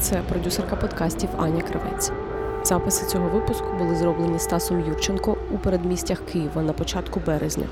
Це 0.00 0.22
продюсерка 0.28 0.76
подкастів 0.76 1.28
Аня 1.38 1.62
Кравець. 1.62 2.12
Записи 2.64 3.06
цього 3.06 3.28
випуску 3.28 3.72
були 3.78 3.96
зроблені 3.96 4.38
Стасом 4.38 4.80
Юрченко 4.80 5.36
у 5.50 5.58
передмістях 5.58 6.18
Києва 6.32 6.62
на 6.62 6.72
початку 6.72 7.20
березня. 7.26 7.64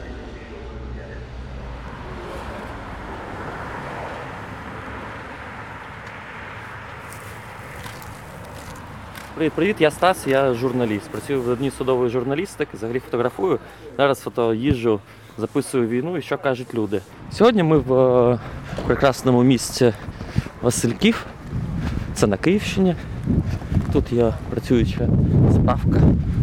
Привіт, 9.35 9.53
привіт, 9.53 9.77
я 9.79 9.91
Стас, 9.91 10.27
я 10.27 10.55
журналіст. 10.55 11.11
Працюю 11.11 11.43
в 11.43 11.49
одній 11.49 11.71
судової 11.71 12.11
журналістики, 12.11 12.77
взагалі 12.77 12.99
фотографую. 12.99 13.59
Зараз 13.97 14.21
фото 14.21 14.55
їжджу, 14.55 15.01
записую 15.39 15.89
війну 15.89 16.17
і 16.17 16.23
що 16.23 16.39
кажуть 16.39 16.75
люди. 16.75 17.01
Сьогодні 17.33 17.63
ми 17.63 17.79
в 17.79 17.95
е, 17.95 18.39
прекрасному 18.87 19.43
місці 19.43 19.95
Васильків. 20.63 21.27
Це 22.17 22.27
на 22.27 22.37
Київщині. 22.37 22.97
Тут 23.93 24.13
є 24.13 24.33
працююча 24.51 25.09
справка, 25.55 26.01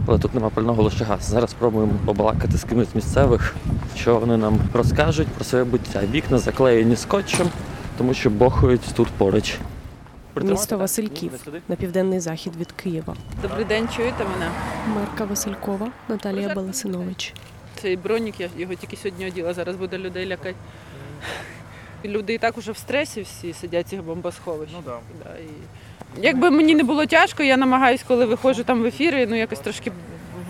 але 0.08 0.20
тут 0.20 0.34
нема 0.34 0.50
пального 0.50 0.84
лише 0.84 1.04
газ. 1.04 1.24
Зараз 1.24 1.50
спробуємо 1.50 1.92
побалакати 2.06 2.58
з 2.58 2.64
кимось 2.64 2.96
місцевих, 2.96 3.56
що 3.96 4.20
вони 4.20 4.38
нам 4.38 4.60
розкажуть 4.74 5.28
про 5.28 5.44
своє 5.46 5.64
буття. 5.64 6.02
Вікна 6.12 6.38
заклеєні 6.38 6.96
скотчем, 6.96 7.48
тому 7.98 8.14
що 8.14 8.30
бохають 8.30 8.94
тут 8.96 9.08
поруч. 9.08 9.58
Місто 10.42 10.78
Васильків 10.78 11.32
на 11.68 11.76
південний 11.76 12.20
захід 12.20 12.56
від 12.60 12.72
Києва. 12.72 13.16
Добрий 13.42 13.66
день, 13.66 13.88
чуєте 13.96 14.24
мене? 14.24 14.52
Мерка 14.96 15.26
Василькова 15.26 15.88
Наталія 16.10 16.56
Баласинович. 16.56 17.34
Цей 17.82 17.98
бронік, 17.98 18.40
я 18.40 18.50
його 18.58 18.76
тільки 18.76 18.96
сьогодні 18.98 19.28
оділа, 19.28 19.54
зараз 19.54 19.76
буде 19.76 19.98
людей 19.98 20.28
лякати. 20.28 20.56
Люди 22.06 22.34
і 22.34 22.38
так 22.38 22.58
уже 22.58 22.72
в 22.72 22.78
стресі 22.78 23.22
всі 23.22 23.54
сидять 23.54 23.88
цих 23.88 24.04
бомбосховищах. 24.04 24.78
Ну 24.86 24.92
да. 24.92 24.98
Да, 25.24 25.38
і... 25.40 25.48
Якби 26.26 26.52
мені 26.52 26.76
не 26.76 26.84
було 26.84 27.06
тяжко, 27.06 27.44
я 27.44 27.58
намагаюсь, 27.58 28.04
коли 28.04 28.26
виходжу 28.26 28.64
там 28.64 28.82
в 28.82 28.86
ефіри, 28.86 29.28
ну 29.30 29.36
якось 29.36 29.60
трошки 29.60 29.92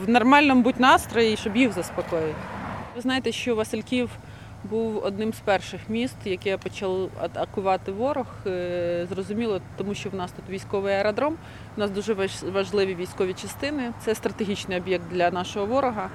в 0.06 0.10
нормальному 0.10 0.62
будь 0.62 0.80
настрої, 0.80 1.38
щоб 1.38 1.58
їх 1.58 1.74
заспокоїти. 1.74 2.36
Ви 2.96 3.02
знаєте, 3.02 3.32
що 3.32 3.56
Васильків 3.56 4.10
був 4.64 5.04
одним 5.04 5.34
з 5.34 5.40
перших 5.40 5.82
міст, 5.90 6.16
яке 6.26 6.58
почав 6.58 7.10
атакувати 7.22 7.92
ворог. 7.92 8.26
Е, 8.48 9.08
Зрозуміло, 9.10 9.62
тому 9.78 9.94
що 9.94 10.10
в 10.10 10.16
нас 10.16 10.32
тут 10.32 10.50
військовий 10.50 10.94
аеродром, 10.94 11.36
у 11.78 11.80
нас 11.80 11.92
дуже 11.92 12.30
важливі 12.54 12.96
військові 12.96 13.34
частини. 13.34 13.92
Це 14.06 14.16
стратегічний 14.16 14.78
об'єкт 14.78 15.04
для 15.12 15.32
нашого 15.32 15.66
ворога. 15.66 16.10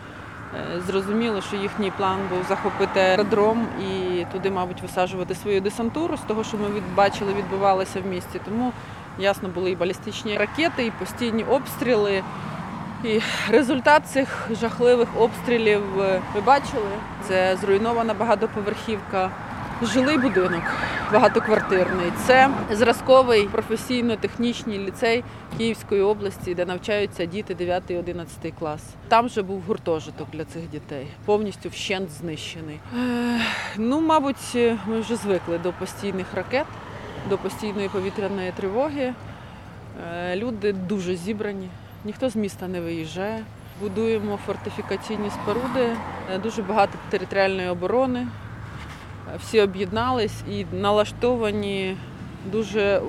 Е, 0.55 0.81
Зрозуміло, 0.87 1.41
що 1.41 1.57
їхній 1.57 1.91
план 1.91 2.19
був 2.31 2.39
захопити 2.49 3.01
аеродром 3.01 3.67
і 3.81 4.25
туди, 4.33 4.51
мабуть, 4.51 4.83
висаджувати 4.83 5.35
свою 5.35 5.61
десантуру 5.61 6.17
з 6.17 6.21
того, 6.21 6.45
що 6.45 6.57
ми 6.57 6.65
бачили, 6.95 7.33
відбувалося 7.35 8.01
в 8.01 8.07
місті. 8.07 8.41
Тому 8.45 8.73
ясно 9.19 9.49
були 9.49 9.71
і 9.71 9.77
балістичні 9.77 10.39
ракети, 10.39 10.87
і 10.87 10.91
постійні 10.91 11.45
обстріли. 11.45 12.23
І 13.05 13.21
результат 13.51 14.07
цих 14.07 14.49
жахливих 14.61 15.09
обстрілів 15.19 16.01
е, 16.01 16.21
ви 16.35 16.41
бачили. 16.41 16.91
Це 17.29 17.57
зруйнована 17.57 18.15
багатоповерхівка, 18.15 19.31
жилий 19.83 20.19
будинок 20.19 20.63
багатоквартирний. 21.13 22.13
Це 22.27 22.51
зразковий 22.71 23.49
професійно-технічний 23.49 24.79
ліцей 24.79 25.25
Київської 25.59 26.03
області, 26.03 26.55
де 26.55 26.67
навчаються 26.67 27.25
діти 27.25 27.55
9-11 27.55 28.53
клас. 28.59 28.83
Там 29.09 29.29
же 29.29 29.43
був 29.43 29.63
гуртожиток 29.67 30.29
для 30.33 30.45
цих 30.45 30.71
дітей, 30.71 31.07
повністю 31.25 31.69
вщент 31.69 32.11
знищений. 32.11 32.81
Ну, 33.77 34.01
мабуть, 34.01 34.57
ми 34.87 35.01
вже 35.01 35.17
звикли 35.17 35.59
до 35.59 35.73
постійних 35.73 36.35
ракет, 36.35 36.67
до 37.29 37.39
постійної 37.39 37.89
повітряної 37.89 38.53
тривоги. 38.57 39.15
Е, 40.15 40.37
Люди 40.37 40.73
дуже 40.73 41.17
зібрані, 41.17 41.69
ніхто 42.05 42.31
з 42.31 42.37
міста 42.37 42.69
не 42.69 42.81
виїжджає. 42.81 43.45
Будуємо 43.81 44.39
фортифікаційні 44.47 45.31
споруди, 45.31 45.97
е, 46.35 46.39
дуже 46.39 46.63
багато 46.63 46.93
територіальної 47.11 47.69
оборони. 47.69 48.27
Всі 49.41 49.61
об'єднались 49.61 50.43
і 50.51 50.65
налаштовані 50.73 51.97
дуже 52.53 53.03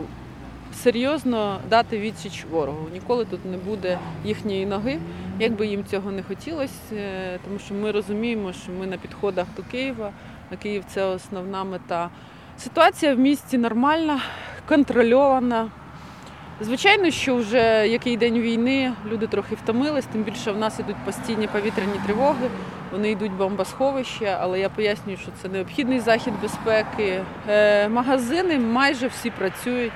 серйозно 0.74 1.60
дати 1.70 2.00
відсіч 2.00 2.46
ворогу. 2.52 2.88
Ніколи 2.94 3.26
тут 3.26 3.46
не 3.46 3.58
буде 3.58 4.00
їхньої 4.26 4.66
ноги, 4.66 5.00
як 5.40 5.52
би 5.52 5.68
їм 5.68 5.86
цього 5.86 6.12
не 6.12 6.24
хотілося, 6.24 6.74
е, 6.94 7.40
тому 7.46 7.60
що 7.60 7.74
ми 7.74 7.92
розуміємо, 7.92 8.54
що 8.54 8.72
ми 8.72 8.88
на 8.88 8.98
підходах 8.98 9.46
до 9.58 9.64
Києва, 9.64 10.12
а 10.52 10.56
Київ 10.56 10.84
це 10.88 11.04
основна 11.04 11.64
мета. 11.64 12.10
Ситуація 12.58 13.16
в 13.16 13.20
місті 13.20 13.58
нормальна, 13.58 14.22
контрольована. 14.68 15.70
Звичайно, 16.62 17.12
що 17.12 17.36
вже 17.36 17.88
який 17.88 18.18
день 18.18 18.40
війни 18.40 18.94
люди 19.12 19.28
трохи 19.28 19.56
втомились, 19.56 20.06
тим 20.06 20.24
більше 20.24 20.52
в 20.52 20.58
нас 20.58 20.80
ідуть 20.80 21.06
постійні 21.06 21.48
повітряні 21.48 22.00
тривоги, 22.06 22.50
вони 22.92 23.12
йдуть 23.12 23.32
в 23.32 23.36
бомбосховища, 23.36 24.38
але 24.42 24.60
я 24.60 24.70
пояснюю, 24.70 25.18
що 25.18 25.32
це 25.42 25.50
необхідний 25.50 26.00
захід 26.00 26.34
безпеки. 26.42 27.24
Е, 27.50 27.90
магазини 27.90 28.60
майже 28.60 29.08
всі 29.08 29.30
працюють. 29.30 29.92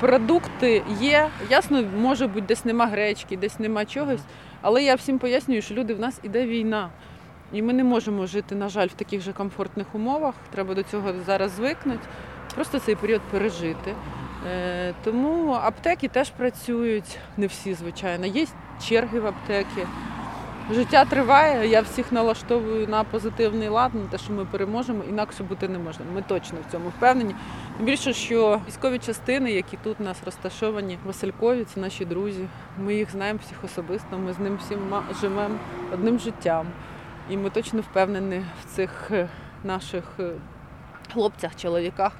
Продукти 0.00 0.82
є. 1.00 1.28
Ясно, 1.50 1.84
може 1.96 2.26
бути, 2.26 2.46
десь 2.46 2.64
нема 2.64 2.86
гречки, 2.86 3.36
десь 3.36 3.58
нема 3.58 3.84
чогось. 3.84 4.20
Але 4.62 4.82
я 4.82 4.94
всім 4.94 5.18
пояснюю, 5.18 5.62
що 5.62 5.74
люди 5.74 5.94
в 5.94 6.00
нас 6.00 6.20
іде 6.22 6.46
війна. 6.46 6.90
І 7.52 7.62
ми 7.62 7.72
не 7.72 7.84
можемо 7.84 8.26
жити, 8.26 8.54
на 8.54 8.68
жаль, 8.68 8.86
в 8.86 8.92
таких 8.92 9.20
же 9.20 9.32
комфортних 9.32 9.94
умовах. 9.94 10.34
Треба 10.52 10.74
до 10.74 10.82
цього 10.82 11.12
зараз 11.26 11.50
звикнути, 11.50 11.98
просто 12.54 12.78
цей 12.78 12.94
період 12.94 13.20
пережити. 13.30 13.94
Е, 14.50 14.94
Тому 15.04 15.52
аптеки 15.52 16.08
теж 16.08 16.30
працюють, 16.30 17.18
не 17.36 17.46
всі, 17.46 17.74
звичайно. 17.74 18.26
Є 18.26 18.46
черги 18.88 19.20
в 19.20 19.26
аптеки. 19.26 19.86
Життя 20.70 21.04
триває, 21.04 21.68
я 21.68 21.80
всіх 21.80 22.12
налаштовую 22.12 22.88
на 22.88 23.04
позитивний 23.04 23.68
лад, 23.68 23.94
на 23.94 24.00
те, 24.00 24.18
що 24.18 24.32
ми 24.32 24.44
переможемо, 24.44 25.04
інакше 25.08 25.44
бути 25.44 25.68
не 25.68 25.78
можна. 25.78 26.04
Ми 26.14 26.22
точно 26.22 26.58
в 26.68 26.72
цьому 26.72 26.88
впевнені. 26.88 27.34
Тим 27.76 27.86
більше, 27.86 28.12
що 28.12 28.60
військові 28.68 28.98
частини, 28.98 29.52
які 29.52 29.78
тут 29.84 30.00
у 30.00 30.04
нас 30.04 30.16
розташовані, 30.24 30.98
Василькові, 31.04 31.64
це 31.64 31.80
наші 31.80 32.04
друзі. 32.04 32.46
Ми 32.78 32.94
їх 32.94 33.10
знаємо 33.10 33.38
всіх 33.42 33.64
особисто, 33.64 34.18
ми 34.18 34.32
з 34.32 34.38
ним 34.38 34.56
всім 34.56 34.78
живемо 35.20 35.56
одним 35.92 36.18
життям. 36.18 36.66
І 37.30 37.36
ми 37.36 37.50
точно 37.50 37.80
впевнені 37.80 38.42
в 38.62 38.76
цих 38.76 39.10
е, 39.10 39.28
наших 39.64 40.04
е, 40.20 40.30
хлопцях, 41.12 41.56
чоловіках, 41.56 42.12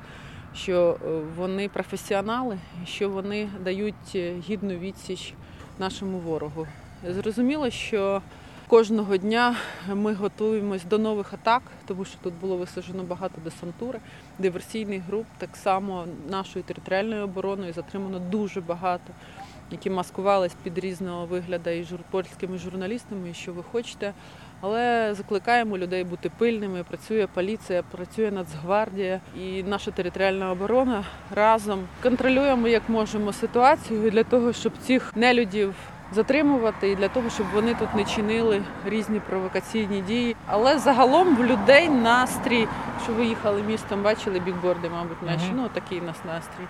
що 0.54 0.96
е, 1.04 1.08
вони 1.36 1.68
професіонали, 1.68 2.58
що 2.86 3.10
вони 3.10 3.48
дають 3.60 4.16
гідну 4.48 4.74
відсіч 4.74 5.34
нашому 5.78 6.18
ворогу. 6.18 6.66
Зрозуміло, 7.08 7.70
що 7.70 8.22
кожного 8.68 9.16
дня 9.16 9.56
ми 9.94 10.14
готуємось 10.14 10.84
до 10.84 10.98
нових 10.98 11.32
атак, 11.34 11.62
тому 11.86 12.04
що 12.04 12.18
тут 12.22 12.34
було 12.34 12.56
висаджено 12.56 13.02
багато 13.02 13.34
десантури, 13.44 13.98
диверсійних 14.38 15.02
груп, 15.02 15.26
так 15.38 15.56
само 15.56 16.04
нашою 16.30 16.64
територіальною 16.64 17.24
обороною 17.24 17.72
затримано 17.72 18.18
дуже 18.18 18.60
багато, 18.60 19.12
які 19.70 19.90
маскувались 19.90 20.56
під 20.62 20.78
різного 20.78 21.26
вигляду 21.26 21.70
і 21.70 21.82
жур- 21.82 21.98
польськими 22.10 22.58
журналістами, 22.58 23.30
і 23.30 23.34
що 23.34 23.52
ви 23.52 23.62
хочете. 23.72 24.12
Але 24.60 25.14
закликаємо 25.14 25.78
людей 25.78 26.04
бути 26.04 26.30
пильними. 26.38 26.84
Працює 26.84 27.26
поліція, 27.34 27.82
працює 27.82 28.30
Нацгвардія 28.30 29.20
і 29.40 29.62
наша 29.62 29.90
територіальна 29.90 30.50
оборона 30.50 31.04
разом 31.34 31.80
контролюємо 32.02 32.68
як 32.68 32.88
можемо 32.88 33.32
ситуацію 33.32 34.10
для 34.10 34.24
того, 34.24 34.52
щоб 34.52 34.72
цих 34.86 35.16
нелюдів 35.16 35.74
затримувати 36.14 36.90
і 36.90 36.96
для 36.96 37.08
того, 37.08 37.30
щоб 37.30 37.46
вони 37.54 37.74
тут 37.74 37.94
не 37.94 38.04
чинили 38.04 38.62
різні 38.86 39.20
провокаційні 39.20 40.00
дії. 40.00 40.36
Але 40.46 40.78
загалом 40.78 41.36
в 41.36 41.44
людей 41.44 41.88
настрій, 41.88 42.68
що 43.04 43.12
ви 43.12 43.26
їхали 43.26 43.62
містом, 43.62 44.02
бачили 44.02 44.40
бікборди, 44.40 44.88
мабуть, 44.90 45.22
наші. 45.22 45.52
Ну 45.54 45.68
такий 45.68 46.00
у 46.00 46.04
нас 46.04 46.16
настрій. 46.26 46.66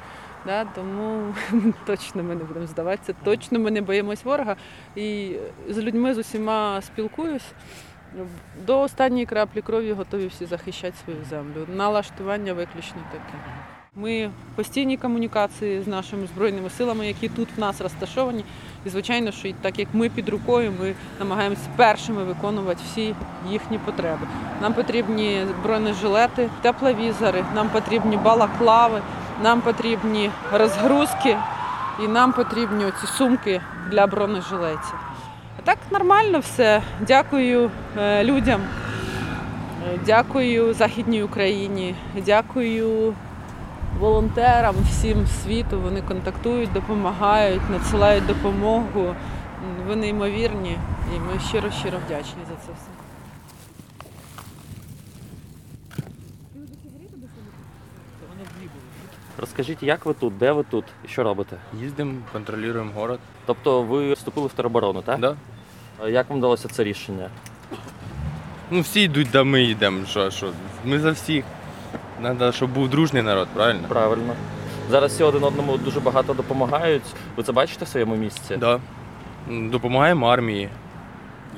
Да, 0.47 0.65
тому 0.65 1.35
точно 1.87 2.23
ми 2.23 2.35
не 2.35 2.45
будемо 2.45 2.67
здаватися, 2.67 3.15
точно 3.25 3.59
ми 3.59 3.71
не 3.71 3.81
боїмось 3.81 4.25
ворога. 4.25 4.57
І 4.97 5.37
з 5.69 5.79
людьми 5.79 6.15
з 6.15 6.19
усіма 6.19 6.83
спілкуюсь. 6.83 7.53
До 8.67 8.81
останньої 8.81 9.27
краплі 9.27 9.63
крові 9.63 9.93
готові 9.93 10.27
всі 10.27 10.47
захищати 10.47 10.97
свою 11.05 11.25
землю. 11.25 11.67
Налаштування 11.77 12.53
виключно 12.53 13.01
таке. 13.13 13.39
Ми 13.97 14.27
в 14.27 14.57
постійній 14.57 14.97
комунікації 14.97 15.83
з 15.83 15.87
нашими 15.87 16.27
збройними 16.27 16.71
силами, 16.71 17.07
які 17.07 17.29
тут 17.29 17.49
в 17.57 17.61
нас 17.61 17.81
розташовані. 17.81 18.45
І 18.87 18.89
звичайно, 18.89 19.33
що 19.33 19.53
так 19.61 19.79
як 19.79 19.89
ми 19.93 20.09
під 20.09 20.29
рукою, 20.29 20.73
ми 20.81 20.95
намагаємося 21.19 21.69
першими 21.77 22.25
виконувати 22.25 22.81
всі 22.85 23.15
їхні 23.51 23.79
потреби. 23.79 24.27
Нам 24.63 24.73
потрібні 24.73 25.47
бронежилети, 25.63 26.49
тепловізори, 26.63 27.45
нам 27.55 27.69
потрібні 27.69 28.17
балаклави, 28.17 29.03
нам 29.43 29.61
потрібні 29.61 30.31
розгрузки 30.53 31.37
і 32.05 32.09
нам 32.09 32.33
потрібні 32.33 32.85
оці 32.85 33.07
сумки 33.07 33.61
для 33.91 34.07
бронежилетів. 34.07 34.95
Так 35.65 35.79
нормально 35.91 36.39
все. 36.39 36.83
Дякую 37.01 37.71
е, 37.99 38.25
людям, 38.25 38.61
е, 38.61 39.99
дякую 40.07 40.75
Західній 40.75 41.23
Україні, 41.23 41.95
дякую 42.27 43.15
волонтерам 43.99 44.75
всім 44.91 45.27
світу. 45.27 45.81
Вони 45.81 46.03
контактують, 46.03 46.73
допомагають, 46.73 47.71
надсилають 47.71 48.27
допомогу. 48.27 49.15
Ви 49.87 49.97
неймовірні, 49.97 50.79
і 51.17 51.19
ми 51.19 51.41
щиро 51.49 51.71
щиро 51.71 51.99
вдячні 52.07 52.43
за 52.49 52.55
це 52.67 52.73
все. 52.73 52.89
Розкажіть, 59.39 59.83
як 59.83 60.07
ви 60.07 60.15
тут, 60.15 60.39
де 60.39 60.53
ви 60.53 60.63
тут 60.63 60.85
і 61.05 61.09
що 61.09 61.23
робите? 61.23 61.57
Їздимо, 61.81 62.15
контролюємо 62.33 62.91
город. 62.95 63.21
Тобто 63.47 63.83
ви 63.83 64.13
вступили 64.13 64.47
в 64.47 64.53
тероборону, 64.53 65.03
так? 65.03 65.21
Да? 65.21 65.37
А 66.03 66.09
Як 66.09 66.31
вам 66.31 66.39
вдалося 66.39 66.69
це 66.69 66.85
рішення? 66.85 67.31
Ну 68.71 68.81
всі 68.81 69.01
йдуть, 69.03 69.29
да 69.33 69.45
ми 69.45 69.63
йдемо. 69.63 70.07
Що, 70.07 70.31
що? 70.31 70.53
Ми 70.85 70.99
за 70.99 71.11
всіх. 71.11 71.45
Треба, 72.25 72.53
щоб 72.53 72.71
був 72.73 72.89
дружний 72.89 73.23
народ, 73.23 73.49
правильно? 73.55 73.89
Правильно. 73.89 74.35
Зараз 74.91 75.13
всі 75.13 75.23
один 75.23 75.45
одному 75.45 75.77
дуже 75.77 76.01
багато 76.01 76.35
допомагають. 76.35 77.03
Ви 77.37 77.43
це 77.43 77.53
бачите 77.53 77.85
в 77.85 77.89
своєму 77.89 78.17
місці? 78.17 78.57
Да. 78.57 78.81
Допомагаємо 79.51 80.27
армії. 80.27 80.69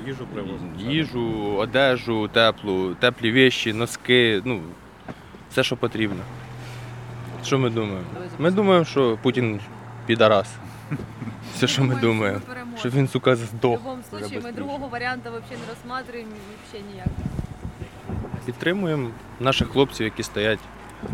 Їжу 0.07 0.27
привозимо. 0.35 0.71
Їжу, 0.79 1.55
одежу, 1.59 2.29
теплу, 2.29 2.95
теплі 2.95 3.33
віші, 3.33 3.73
носки, 3.73 4.43
ну, 4.45 4.61
все, 5.51 5.63
що 5.63 5.77
потрібно. 5.77 6.19
Що 7.45 7.59
ми 7.59 7.71
думаємо? 7.71 8.01
Ми 8.39 8.51
думаємо, 8.51 8.85
що 8.85 9.19
Путін 9.23 9.61
підарас. 10.07 10.49
Все, 11.55 11.67
що 11.67 11.85
ми 11.85 11.95
думаємо. 11.95 12.41
Щоб 12.79 12.93
він, 12.93 13.09
сука, 13.09 13.33
В 13.33 13.37
здох. 13.37 13.81
любом 13.81 13.99
случае, 14.11 14.39
мы 14.39 14.43
быстрее. 14.43 14.55
другого 14.55 14.89
варианта 14.89 15.31
вообще 15.31 15.55
не 15.55 15.67
рассматриваем, 15.75 16.29
вообще 16.29 16.89
ніяк. 16.93 17.09
Підтримуємо 18.46 19.10
наших 19.40 19.69
хлопців, 19.69 20.04
які 20.04 20.22
стоять 20.22 20.58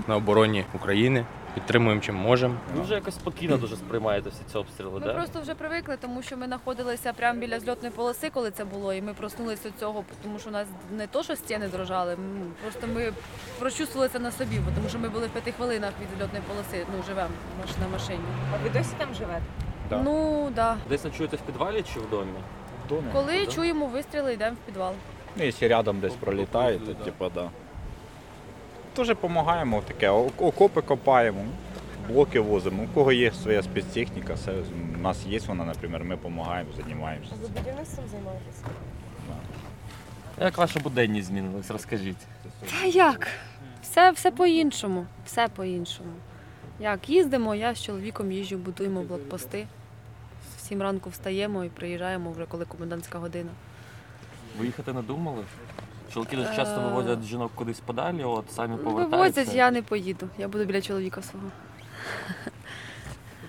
на 0.08 0.16
обороні 0.16 0.64
України. 0.74 1.24
Підтримуємо 1.54 2.00
чим 2.00 2.14
можемо. 2.14 2.54
Ви 2.76 2.82
вже 2.82 2.94
якось 2.94 3.14
спокійно 3.14 3.56
дуже 3.56 3.76
сприймаєте 3.76 4.30
всі 4.30 4.40
ці 4.52 4.58
обстріли, 4.58 5.00
Ми 5.00 5.06
так? 5.06 5.14
просто 5.16 5.40
вже 5.40 5.54
привикли, 5.54 5.96
тому 6.00 6.22
що 6.22 6.36
ми 6.36 6.46
знаходилися 6.46 7.12
прямо 7.12 7.40
біля 7.40 7.60
зльотної 7.60 7.94
полоси, 7.94 8.30
коли 8.30 8.50
це 8.50 8.64
було, 8.64 8.92
і 8.92 9.02
ми 9.02 9.14
проснулися 9.14 9.68
від 9.68 9.74
цього, 9.80 10.04
тому 10.22 10.38
що 10.38 10.48
у 10.48 10.52
нас 10.52 10.66
не 10.96 11.06
то, 11.06 11.22
що 11.22 11.36
стіни 11.36 11.68
дрожали, 11.68 12.16
просто 12.62 12.86
ми 12.94 13.12
прочувствували 13.58 14.08
це 14.12 14.18
на 14.18 14.32
собі, 14.32 14.58
бо 14.58 14.70
тому 14.76 14.88
що 14.88 14.98
ми 14.98 15.08
були 15.08 15.26
в 15.26 15.30
п'яти 15.30 15.52
хвилинах 15.52 15.90
від 16.00 16.18
зльотної 16.18 16.44
полоси, 16.48 16.86
ну 16.96 17.02
живемо 17.08 17.30
на 17.80 17.88
машині. 17.88 18.20
А 18.54 18.62
ви 18.64 18.70
досі 18.70 18.90
там 18.98 19.08
живете? 19.14 19.42
Так. 19.88 20.00
Ну 20.04 20.48
да. 20.54 20.76
Десь 20.88 21.04
ночуєте 21.04 21.36
в 21.36 21.40
підвалі 21.40 21.84
чи 21.94 22.00
в 22.00 22.10
домі? 22.10 22.30
Дома. 22.88 23.02
Коли 23.12 23.44
Да? 23.46 23.52
чуємо 23.52 23.86
вистріли, 23.86 24.32
йдемо 24.34 24.56
в 24.62 24.66
підвал. 24.66 24.92
Ну, 25.36 25.44
якщо 25.44 25.68
рядом 25.68 26.00
десь 26.00 26.14
пролітає, 26.14 26.78
то 26.78 26.94
типа 26.94 27.28
да. 27.28 27.50
Теж 28.94 29.08
допомагаємо 29.08 29.82
таке, 29.86 30.08
окопи 30.38 30.82
копаємо, 30.82 31.44
блоки 32.08 32.40
возимо. 32.40 32.82
У 32.82 32.94
кого 32.94 33.12
є 33.12 33.32
своя 33.32 33.62
спецтехніка, 33.62 34.34
все, 34.34 34.52
у 34.98 35.02
нас 35.02 35.26
є 35.26 35.38
вона, 35.46 35.64
наприклад, 35.64 36.02
ми 36.04 36.16
допомагаємо, 36.16 36.70
займаємося. 36.86 37.32
Ви 37.42 37.48
будівництвом 37.48 38.06
займаєтеся? 38.08 38.64
Як 40.40 40.58
ваша 40.58 40.80
буденність 40.80 41.28
змінилась? 41.28 41.70
Розкажіть. 41.70 42.16
Та 42.70 42.86
як? 42.86 43.28
Все, 43.82 44.10
все 44.10 44.30
по-іншому. 44.30 45.06
Все 45.26 45.48
по-іншому. 45.48 46.12
Як 46.80 47.10
їздимо, 47.10 47.54
я 47.54 47.74
з 47.74 47.82
чоловіком 47.82 48.32
їжджу, 48.32 48.56
будуємо 48.56 49.02
блокпости. 49.02 49.66
В 50.56 50.60
сім 50.60 50.82
ранку 50.82 51.10
встаємо 51.10 51.64
і 51.64 51.68
приїжджаємо 51.68 52.32
вже 52.32 52.46
коли 52.46 52.64
комендантська 52.64 53.18
година. 53.18 53.50
Виїхати 54.58 54.92
не 54.92 55.02
думали? 55.02 55.44
Чоловіки 56.14 56.36
дуже 56.36 56.56
часто 56.56 56.80
Е. 56.80 56.84
вивозять 56.84 57.22
жінок 57.22 57.52
кудись 57.54 57.80
подалі, 57.80 58.24
от 58.24 58.50
самі 58.52 58.76
повертаються. 58.76 59.16
Вивозять, 59.40 59.54
я 59.56 59.70
не 59.70 59.82
поїду. 59.82 60.28
Я 60.38 60.48
буду 60.48 60.64
біля 60.64 60.80
чоловіка 60.80 61.22
свого. 61.22 61.46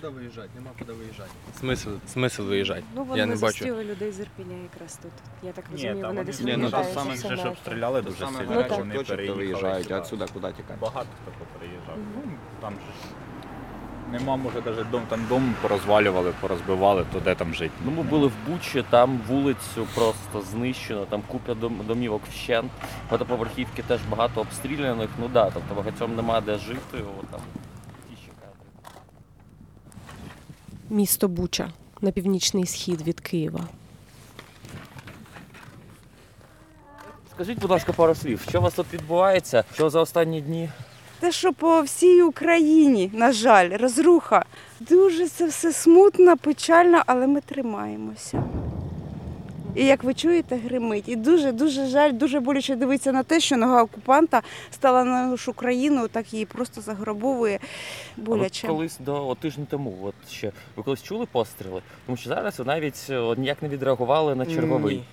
Куди 0.01 0.07
виїжджати? 0.15 0.49
Нема 0.55 0.69
куди 0.79 0.93
виїжджати. 0.93 1.29
Смисл, 1.59 1.89
смисл 2.07 2.41
виїжджати. 2.43 2.83
Ну, 2.95 3.03
вони 3.03 3.19
Я 3.19 3.25
не 3.25 3.35
бачу. 3.35 3.47
зустріли 3.47 3.83
людей 3.83 4.11
з 4.11 4.19
Ірпіня 4.19 4.55
якраз 4.63 4.97
тут. 5.01 5.11
Я 5.43 5.51
так 5.51 5.65
розумію, 5.71 6.07
вони 6.07 6.23
десь 6.23 6.39
ні, 6.39 6.51
ну, 6.51 6.57
виїжджають. 6.57 6.93
саме 6.93 7.13
все 7.13 7.27
вже 7.27 7.35
ж 7.35 7.43
далі. 7.43 7.51
обстріляли 7.51 8.01
дуже 8.01 8.17
сильно, 8.17 8.37
гарячі 8.53 8.75
вони 8.79 8.93
точки, 8.95 9.03
то 9.03 9.13
переїхали 9.15 9.37
виїжджають, 9.45 9.91
а 9.91 9.99
отсюда 9.99 10.25
куди 10.33 10.47
тікати? 10.51 10.77
Багато 10.81 11.07
хто 11.23 11.45
приїжджав. 11.59 11.97
Ну, 12.15 12.31
там 12.61 12.73
ж 12.73 12.79
нема, 14.11 14.35
може, 14.35 14.61
навіть 14.65 14.89
дом, 14.89 15.01
там 15.09 15.25
дом 15.29 15.55
порозвалювали, 15.61 16.33
порозбивали, 16.41 17.05
то 17.13 17.19
де 17.19 17.35
там 17.35 17.53
жити. 17.53 17.73
Ну, 17.85 17.91
ми 17.91 18.03
були 18.03 18.27
в 18.27 18.33
Бучі, 18.47 18.83
там 18.89 19.19
вулицю 19.27 19.87
просто 19.95 20.41
знищено, 20.51 21.05
там 21.05 21.21
купа 21.27 21.53
дом- 21.53 21.85
домівок 21.87 22.21
вщент, 22.31 22.71
багатоповерхівки 23.11 23.83
теж 23.83 24.01
багато 24.09 24.41
обстріляних. 24.41 25.09
Ну 25.19 25.27
да, 25.27 25.49
тобто 25.53 25.75
багатьом 25.75 26.15
нема 26.15 26.41
де 26.41 26.57
жити. 26.57 26.97
От, 27.19 27.27
там, 27.27 27.41
ті 28.09 28.15
ще 28.21 28.31
кадри. 28.41 28.93
Місто 30.89 31.27
Буча 31.27 31.69
на 32.01 32.11
північний 32.11 32.65
схід 32.65 33.01
від 33.01 33.19
Києва. 33.19 33.67
Скажіть, 37.35 37.59
будь 37.59 37.71
ласка, 37.71 37.93
пару 37.93 38.15
слів, 38.15 38.41
що 38.49 38.59
у 38.59 38.61
вас 38.61 38.73
тут 38.73 38.93
відбувається? 38.93 39.63
Що 39.73 39.89
за 39.89 39.99
останні 39.99 40.41
дні? 40.41 40.69
Те, 41.19 41.31
що 41.31 41.53
по 41.53 41.81
всій 41.81 42.21
Україні, 42.21 43.11
на 43.13 43.31
жаль, 43.31 43.69
розруха. 43.77 44.45
Дуже 44.79 45.27
це 45.27 45.45
все 45.45 45.73
смутно, 45.73 46.37
печально, 46.37 47.03
але 47.05 47.27
ми 47.27 47.41
тримаємося. 47.41 48.43
І 49.75 49.85
як 49.85 50.03
ви 50.03 50.13
чуєте, 50.13 50.55
гримить. 50.55 51.09
І 51.09 51.15
дуже 51.15 51.51
дуже 51.51 51.85
жаль, 51.85 52.11
дуже 52.13 52.39
боляче 52.39 52.75
дивитися 52.75 53.11
на 53.11 53.23
те, 53.23 53.39
що 53.39 53.57
нога 53.57 53.83
окупанта 53.83 54.41
стала 54.71 55.03
на 55.03 55.27
нашу 55.27 55.53
країну, 55.53 56.07
так 56.07 56.33
її 56.33 56.45
просто 56.45 56.81
заграбовує 56.81 57.59
боляче. 58.17 58.67
колись 58.67 58.97
до 58.99 59.27
от, 59.27 59.37
тиждень 59.37 59.67
тому, 59.69 59.97
от 60.03 60.31
ще 60.31 60.51
ви 60.75 60.83
колись 60.83 61.03
чули 61.03 61.25
постріли? 61.31 61.81
Тому 62.05 62.17
що 62.17 62.29
зараз 62.29 62.59
ви 62.59 62.65
навіть 62.65 63.07
е, 63.09 63.35
ніяк 63.37 63.61
не 63.61 63.69
відреагували 63.69 64.35
на 64.35 64.45
черговий. 64.45 65.03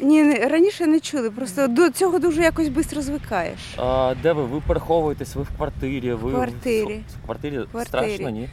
Ні, 0.00 0.22
не- 0.22 0.48
раніше 0.48 0.86
не 0.86 1.00
чули. 1.00 1.30
Просто 1.30 1.66
до 1.66 1.90
цього 1.90 2.18
дуже 2.18 2.42
якось 2.42 2.66
швидко 2.66 3.02
звикаєш. 3.02 3.58
А, 3.76 4.14
де 4.22 4.32
ви? 4.32 4.44
Ви 4.44 4.62
переховуєтесь, 4.66 5.34
ви 5.36 5.42
в 5.42 5.48
квартирі, 5.56 6.12
ви 6.12 6.30
В 6.30 6.34
квартирі. 6.34 7.04
В 7.22 7.24
квартирі, 7.24 7.64
квартирі. 7.70 7.84
страшно, 8.14 8.30
ні? 8.30 8.48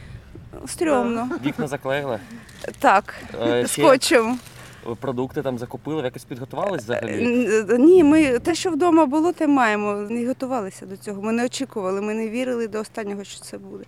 Стрьомно. 0.66 1.28
Вікна 1.44 1.66
заклеїли. 1.68 2.18
Так, 2.78 3.14
Е, 3.48 3.66
ще 3.66 3.82
скотчем. 3.82 4.38
Продукти 5.00 5.42
там 5.42 5.58
закупили, 5.58 6.02
якось 6.02 6.24
підготувались 6.24 6.82
взагалі? 6.82 7.26
Ні, 7.78 8.04
ми 8.04 8.38
те, 8.38 8.54
що 8.54 8.70
вдома 8.70 9.06
було, 9.06 9.32
те 9.32 9.46
маємо. 9.46 9.92
Не 9.94 10.26
готувалися 10.26 10.86
до 10.86 10.96
цього. 10.96 11.22
Ми 11.22 11.32
не 11.32 11.44
очікували, 11.44 12.00
ми 12.00 12.14
не 12.14 12.28
вірили 12.28 12.68
до 12.68 12.80
останнього, 12.80 13.24
що 13.24 13.40
це 13.40 13.58
буде. 13.58 13.84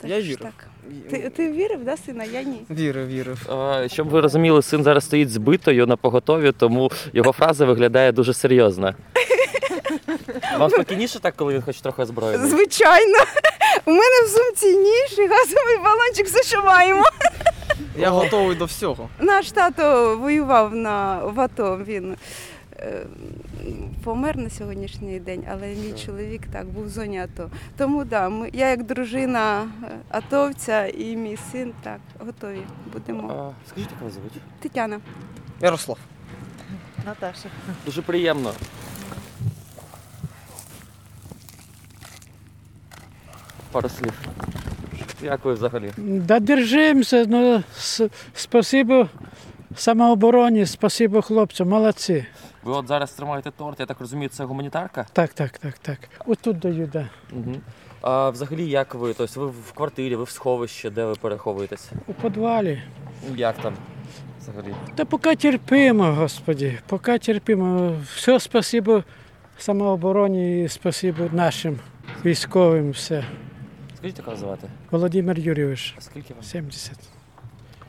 Так, 0.00 0.10
Я 0.10 0.16
що 0.20 0.24
вірив. 0.24 0.38
Так. 0.38 0.66
Ти, 1.10 1.30
ти 1.36 1.52
вірив, 1.52 1.84
да, 1.84 1.96
сина? 1.96 2.24
Я 2.24 2.42
ні. 2.42 2.62
Вірив, 2.70 3.06
вірив. 3.08 3.50
Е, 3.52 3.88
Щоб 3.88 4.08
ви 4.08 4.20
розуміли, 4.20 4.62
син 4.62 4.84
зараз 4.84 5.04
стоїть 5.04 5.30
збитою 5.30 5.86
на 5.86 5.96
поготові, 5.96 6.52
тому 6.52 6.90
його 7.12 7.32
фраза 7.32 7.64
виглядає 7.64 8.12
дуже 8.12 8.34
серйозно. 8.34 8.94
Вам 10.58 10.70
спокійніше 10.70 11.18
так, 11.20 11.36
коли 11.36 11.54
він 11.54 11.62
хоч 11.62 11.80
трохи 11.80 12.02
озброєний? 12.02 12.50
Звичайно. 12.50 13.18
У 13.84 13.90
мене 13.90 14.22
в 14.26 14.28
сумці 14.28 14.76
ніж 14.76 15.18
і 15.18 15.26
газовий 15.26 15.78
балончик, 15.84 16.26
все, 16.26 16.42
що 16.42 16.62
маємо. 16.64 17.02
Я 18.00 18.10
готовий 18.10 18.56
до 18.56 18.64
всього. 18.64 19.08
Наш 19.18 19.52
тато 19.52 20.16
воював 20.16 20.74
на 20.74 21.18
в 21.24 21.40
АТО. 21.40 21.78
Він 21.86 22.16
е, 22.76 23.06
помер 24.04 24.36
на 24.36 24.50
сьогоднішній 24.50 25.20
день, 25.20 25.44
але 25.52 25.66
мій 25.66 25.92
чоловік 26.06 26.42
так 26.52 26.66
був 26.66 26.84
в 26.84 26.88
зоні 26.88 27.20
АТО. 27.20 27.50
Тому 27.76 28.04
да, 28.04 28.28
ми, 28.28 28.50
я 28.52 28.68
як 28.70 28.82
дружина 28.86 29.62
е, 29.84 29.88
атовця 30.08 30.86
і 30.86 31.16
мій 31.16 31.38
син 31.52 31.72
так 31.82 32.00
готові 32.18 32.62
будемо. 32.92 33.32
А, 33.32 33.68
Скажіть, 33.68 33.90
як 33.90 34.02
вас 34.02 34.12
звуть? 34.12 34.32
Тетяна. 34.60 35.00
Ярослав. 35.60 35.98
Наташа. 37.06 37.48
Дуже 37.86 38.02
приємно. 38.02 38.52
Пару 43.72 43.88
слів. 43.88 44.12
Як 45.22 45.44
ви 45.44 45.52
взагалі? 45.52 45.90
Да 45.96 46.40
держимося, 46.40 47.26
ну, 47.28 47.62
спасибо 48.34 49.08
самообороні, 49.76 50.66
спасибо 50.66 51.22
хлопцям, 51.22 51.68
молодці. 51.68 52.26
Ви 52.62 52.72
от 52.72 52.88
зараз 52.88 53.10
тримаєте 53.10 53.50
торт, 53.50 53.80
я 53.80 53.86
так 53.86 54.00
розумію, 54.00 54.28
це 54.28 54.44
гуманітарка? 54.44 55.06
Так, 55.12 55.32
так, 55.32 55.58
так, 55.58 55.78
так. 55.78 55.98
Отут 56.26 56.58
даю, 56.58 56.90
да. 56.92 57.08
Угу. 57.32 57.54
А 58.02 58.30
взагалі 58.30 58.68
як 58.68 58.94
ви? 58.94 59.14
Тобто 59.14 59.40
ви 59.40 59.46
в 59.46 59.72
квартирі, 59.72 60.16
ви 60.16 60.24
в 60.24 60.30
сховищі, 60.30 60.90
де 60.90 61.04
ви 61.04 61.14
переховуєтеся? 61.14 61.90
У 62.06 62.12
підвалі. 62.14 62.82
Як 63.36 63.56
там 63.56 63.74
взагалі? 64.40 64.74
Та 64.94 65.04
поки 65.04 65.36
терпимо, 65.36 66.04
Господі, 66.04 66.78
поки 66.86 67.18
терпимо. 67.18 67.96
Все 68.14 68.40
спасибо 68.40 69.04
самообороні 69.58 70.64
і 70.64 70.68
спасибо 70.68 71.24
нашим 71.32 71.78
військовим. 72.24 72.90
Все. 72.90 73.24
Скажіть, 74.00 74.18
як 74.18 74.26
вас 74.26 74.38
звати? 74.38 74.68
Володимир 74.90 75.38
Юрійович, 75.38 75.94
А 75.98 76.00
скільки 76.00 76.34
вам? 76.34 76.42
70. 76.42 76.92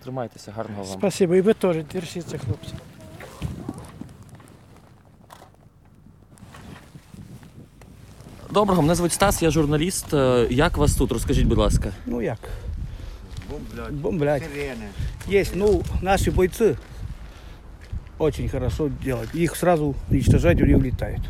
Тримайтеся, 0.04 0.52
гарного 0.52 0.84
вам. 0.84 1.00
Спасибо. 1.00 1.36
І 1.36 1.42
ви 1.42 1.54
теж 1.54 1.78
держіться, 1.94 2.38
хлопці. 2.38 2.74
Доброго, 8.52 8.82
мене 8.82 8.96
звуть 8.96 9.12
Стас, 9.12 9.42
я 9.42 9.52
журналіст. 9.52 10.14
Е, 10.14 10.48
Як 10.50 10.78
вас 10.78 10.96
тут? 10.96 11.12
Розкажіть, 11.12 11.46
будь 11.48 11.58
ласка. 11.58 11.92
Ну 12.06 12.22
як? 12.22 12.40
Бомблять. 13.50 13.94
Бомблять. 13.94 14.44
Есть, 15.32 15.52
ну, 15.56 15.84
наши 16.02 16.32
бойцы 16.32 16.76
очень 18.18 18.50
хорошо 18.50 18.90
делают. 19.04 19.36
Их 19.36 19.56
сразу 19.56 19.96
уничтожать, 20.10 20.62
они 20.62 20.76
улетают. 20.76 21.22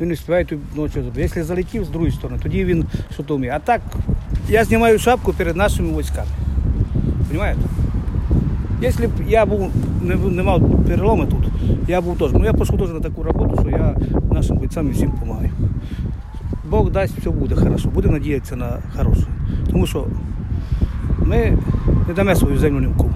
Він 0.00 0.08
не 0.08 0.16
співають 0.16 0.54
ночі. 0.76 1.02
Якщо 1.16 1.44
залетів 1.44 1.84
з 1.84 1.88
другої 1.88 2.12
сторони, 2.12 2.40
тоді 2.42 2.64
він 2.64 2.84
вміє. 3.28 3.52
А 3.56 3.58
так, 3.58 3.80
я 4.48 4.64
знімаю 4.64 4.98
шапку 4.98 5.32
перед 5.32 5.56
нашими 5.56 5.98
військами. 5.98 6.28
Понимаєте? 7.28 7.60
Якщо 8.80 9.08
б 9.08 9.10
я 9.28 9.46
був, 9.46 9.70
не, 10.02 10.16
не 10.16 10.42
мав 10.42 10.84
переломи 10.86 11.26
тут, 11.26 11.48
я 11.88 12.00
був 12.00 12.18
теж. 12.18 12.32
Ну 12.32 12.44
я 12.44 12.52
пішов 12.52 12.78
теж 12.78 12.90
на 12.90 13.00
таку 13.00 13.22
роботу, 13.22 13.56
що 13.60 13.70
я 13.70 13.96
нашим 14.32 14.56
бойцям 14.56 14.88
і 14.88 14.90
всім 14.90 15.10
допомагаю. 15.10 15.50
Бог 16.70 16.90
дасть, 16.90 17.18
все 17.18 17.30
буде 17.30 17.54
хорошо. 17.54 17.88
Буде 17.88 18.08
надіятися 18.08 18.56
на 18.56 18.78
хороше. 18.96 19.26
Тому 19.70 19.86
що 19.86 20.06
ми 21.18 21.58
не 22.08 22.14
дамо 22.14 22.34
свою 22.34 22.58
землю 22.58 22.80
ні 22.80 22.86
в 22.86 22.96
кому. 22.96 23.14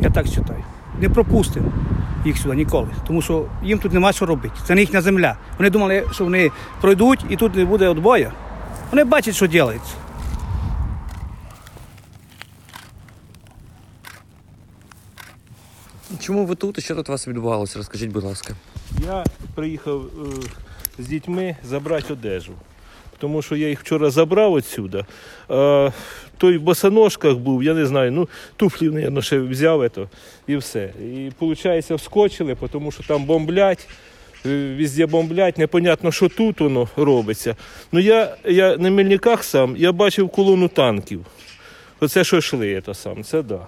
Я 0.00 0.10
так 0.10 0.26
вважаю. 0.26 0.64
Не 1.00 1.08
пропустимо 1.08 1.66
їх 2.24 2.38
сюди 2.38 2.56
ніколи. 2.56 2.88
Тому 3.06 3.22
що 3.22 3.46
їм 3.62 3.78
тут 3.78 3.92
нема 3.92 4.12
що 4.12 4.26
робити. 4.26 4.54
Це 4.66 4.74
не 4.74 4.80
їхня 4.80 5.00
земля. 5.00 5.36
Вони 5.58 5.70
думали, 5.70 6.04
що 6.12 6.24
вони 6.24 6.50
пройдуть 6.80 7.24
і 7.28 7.36
тут 7.36 7.54
не 7.54 7.64
буде 7.64 7.90
відбою. 7.90 8.32
Вони 8.90 9.04
бачать, 9.04 9.34
що 9.34 9.46
робиться. 9.46 9.94
Чому 16.20 16.46
ви 16.46 16.54
тут 16.54 16.78
і 16.78 16.80
що 16.80 16.94
тут 16.94 17.08
у 17.08 17.12
вас 17.12 17.28
відбувалося? 17.28 17.78
Розкажіть, 17.78 18.10
будь 18.10 18.24
ласка. 18.24 18.54
Я 19.06 19.24
приїхав 19.54 20.02
е, 20.06 21.02
з 21.02 21.06
дітьми 21.06 21.56
забрати 21.64 22.12
одежу. 22.12 22.52
Тому 23.20 23.42
що 23.42 23.56
я 23.56 23.68
їх 23.68 23.80
вчора 23.80 24.10
забрав 24.10 24.56
відсюди. 24.56 25.04
А, 25.48 25.90
той 26.38 26.58
в 26.58 26.62
босоножках 26.62 27.36
був, 27.36 27.62
я 27.62 27.74
не 27.74 27.86
знаю, 27.86 28.12
ну 28.12 28.28
туфлі, 28.56 28.90
мабуть, 28.90 29.24
ще 29.24 29.38
взяв 29.38 29.82
ето, 29.82 30.08
і 30.46 30.56
все. 30.56 30.92
І 31.00 31.30
виходить, 31.40 31.90
вскочили, 31.90 32.56
тому 32.72 32.92
що 32.92 33.02
там 33.02 33.24
бомблять, 33.24 33.88
е, 34.46 34.76
везде 34.78 35.06
бомблять, 35.06 35.58
непонятно, 35.58 36.12
що 36.12 36.28
тут 36.28 36.60
воно 36.60 36.88
робиться. 36.96 37.56
Ну 37.92 38.00
я, 38.00 38.36
я 38.44 38.76
на 38.76 38.90
Мельниках 38.90 39.44
сам 39.44 39.76
я 39.76 39.92
бачив 39.92 40.28
колону 40.28 40.68
танків. 40.68 41.26
Оце 42.00 42.24
що 42.24 42.36
йшли, 42.36 42.82
це 42.86 42.94
сам, 42.94 43.24
це 43.24 43.42
да. 43.42 43.66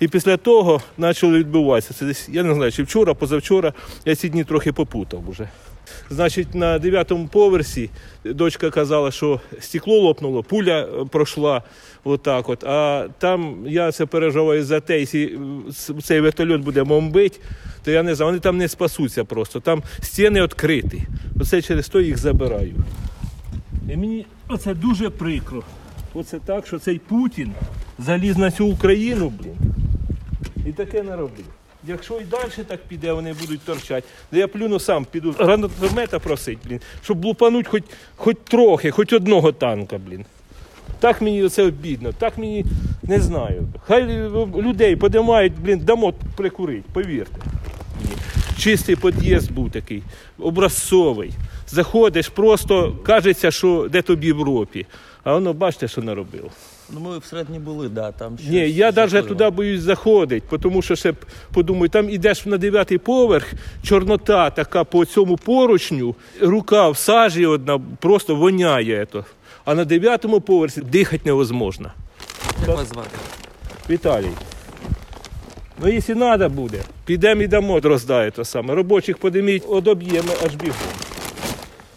І 0.00 0.08
після 0.08 0.36
того 0.36 0.82
почало 0.96 1.38
відбуватися. 1.38 1.94
Це 1.94 2.06
десь, 2.06 2.28
я 2.28 2.42
не 2.42 2.54
знаю, 2.54 2.72
чи 2.72 2.82
вчора, 2.82 3.14
позавчора, 3.14 3.72
я 4.04 4.14
ці 4.14 4.28
дні 4.28 4.44
трохи 4.44 4.72
попутав 4.72 5.28
уже. 5.28 5.48
Значить, 6.10 6.54
на 6.54 6.78
дев'ятому 6.78 7.28
поверсі 7.28 7.90
дочка 8.24 8.70
казала, 8.70 9.10
що 9.10 9.40
стекло 9.60 9.98
лопнуло, 9.98 10.42
пуля 10.42 10.80
е, 10.80 11.04
пройшла 11.10 11.62
отак 12.04 12.48
от. 12.48 12.64
А 12.64 13.08
там 13.18 13.56
я 13.66 13.92
це 13.92 14.06
переживаю 14.06 14.64
за 14.64 14.80
те, 14.80 15.00
якщо 15.00 15.28
цей 16.02 16.20
вертольот 16.20 16.60
буде 16.60 16.84
бомбити, 16.84 17.40
то 17.84 17.90
я 17.90 18.02
не 18.02 18.14
знаю, 18.14 18.30
вони 18.30 18.40
там 18.40 18.56
не 18.56 18.68
спасуться 18.68 19.24
просто. 19.24 19.60
Там 19.60 19.82
стіни 20.02 20.42
відкриті. 20.42 21.02
Оце 21.40 21.62
через 21.62 21.88
то 21.88 22.00
їх 22.00 22.18
забираю. 22.18 22.74
І 23.92 23.96
мені 23.96 24.26
оце 24.48 24.74
дуже 24.74 25.10
прикро. 25.10 25.62
Оце 26.14 26.38
так, 26.38 26.66
що 26.66 26.78
цей 26.78 26.98
Путін 26.98 27.52
заліз 27.98 28.36
на 28.36 28.50
цю 28.50 28.66
Україну, 28.66 29.32
блін, 29.40 29.56
і 30.66 30.72
таке 30.72 31.02
не 31.02 31.16
робив. 31.16 31.44
Якщо 31.88 32.20
і 32.20 32.24
далі 32.24 32.64
так 32.66 32.80
піде, 32.88 33.12
вони 33.12 33.32
будуть 33.32 33.60
торчати. 33.60 34.06
Да 34.32 34.38
я 34.38 34.48
плюну 34.48 34.80
сам 34.80 35.04
піду 35.04 35.34
гранатомета 35.38 36.18
просить, 36.18 36.58
блін, 36.64 36.80
щоб 37.04 37.24
лупануть 37.24 37.68
хоч, 37.68 37.82
хоч 38.16 38.36
трохи, 38.44 38.90
хоч 38.90 39.12
одного 39.12 39.52
танка, 39.52 39.98
блін. 40.06 40.24
Так 41.00 41.22
мені 41.22 41.48
це 41.48 41.62
обідно, 41.62 42.12
так 42.12 42.38
мені 42.38 42.64
не 43.02 43.20
знаю. 43.20 43.68
Хай 43.86 44.06
людей 44.56 44.96
подимають, 44.96 45.52
блін, 45.60 45.78
дамо 45.78 46.14
прикурить, 46.36 46.84
повірте. 46.84 47.40
Чистий 48.58 48.96
під'їзд 48.96 49.52
був 49.52 49.70
такий, 49.70 50.02
образцовий. 50.38 51.32
Заходиш, 51.70 52.28
просто 52.28 52.96
кажеться, 53.02 53.50
що 53.50 53.88
де 53.90 54.02
тобі 54.02 54.32
в 54.32 54.36
Європі. 54.36 54.86
А 55.24 55.34
воно 55.34 55.52
бачите, 55.52 55.88
що 55.88 56.02
наробив. 56.02 56.50
Ну, 56.90 57.00
ми 57.00 57.18
всередині 57.18 57.58
були, 57.58 57.88
да, 57.88 58.12
там 58.12 58.38
щось 58.38 58.50
Ні, 58.50 58.70
я 58.70 58.92
навіть 58.92 59.28
туди 59.28 59.50
боюсь 59.50 59.80
заходити, 59.80 60.58
тому 60.58 60.82
що 60.82 60.96
ще 60.96 61.14
подумаю, 61.52 61.88
там 61.88 62.10
ідеш 62.10 62.46
на 62.46 62.56
дев'ятий 62.56 62.98
поверх, 62.98 63.52
чорнота 63.82 64.50
така 64.50 64.84
по 64.84 65.04
цьому 65.04 65.36
поручню, 65.36 66.14
рука 66.40 66.88
в 66.88 66.96
сажі 66.96 67.46
одна, 67.46 67.80
просто 68.00 68.36
воняє. 68.36 69.06
То. 69.06 69.24
А 69.64 69.74
на 69.74 69.84
дев'ятому 69.84 70.40
поверсі 70.40 70.80
дихати 70.80 71.22
невозможно. 71.24 71.92
Як 72.66 72.76
вас 72.76 72.88
звати? 72.88 73.16
Віталій. 73.90 74.30
Ну, 75.82 75.88
якщо 75.88 76.14
треба 76.14 76.48
буде, 76.48 76.78
підемо 77.04 77.42
і 77.42 77.46
дамо 77.46 77.80
роздає 77.80 78.30
то 78.30 78.44
саме. 78.44 78.74
Робочих 78.74 79.18
подиміть, 79.18 79.64
одоб'ємо 79.68 80.32
аж 80.46 80.54
бігом. 80.54 81.07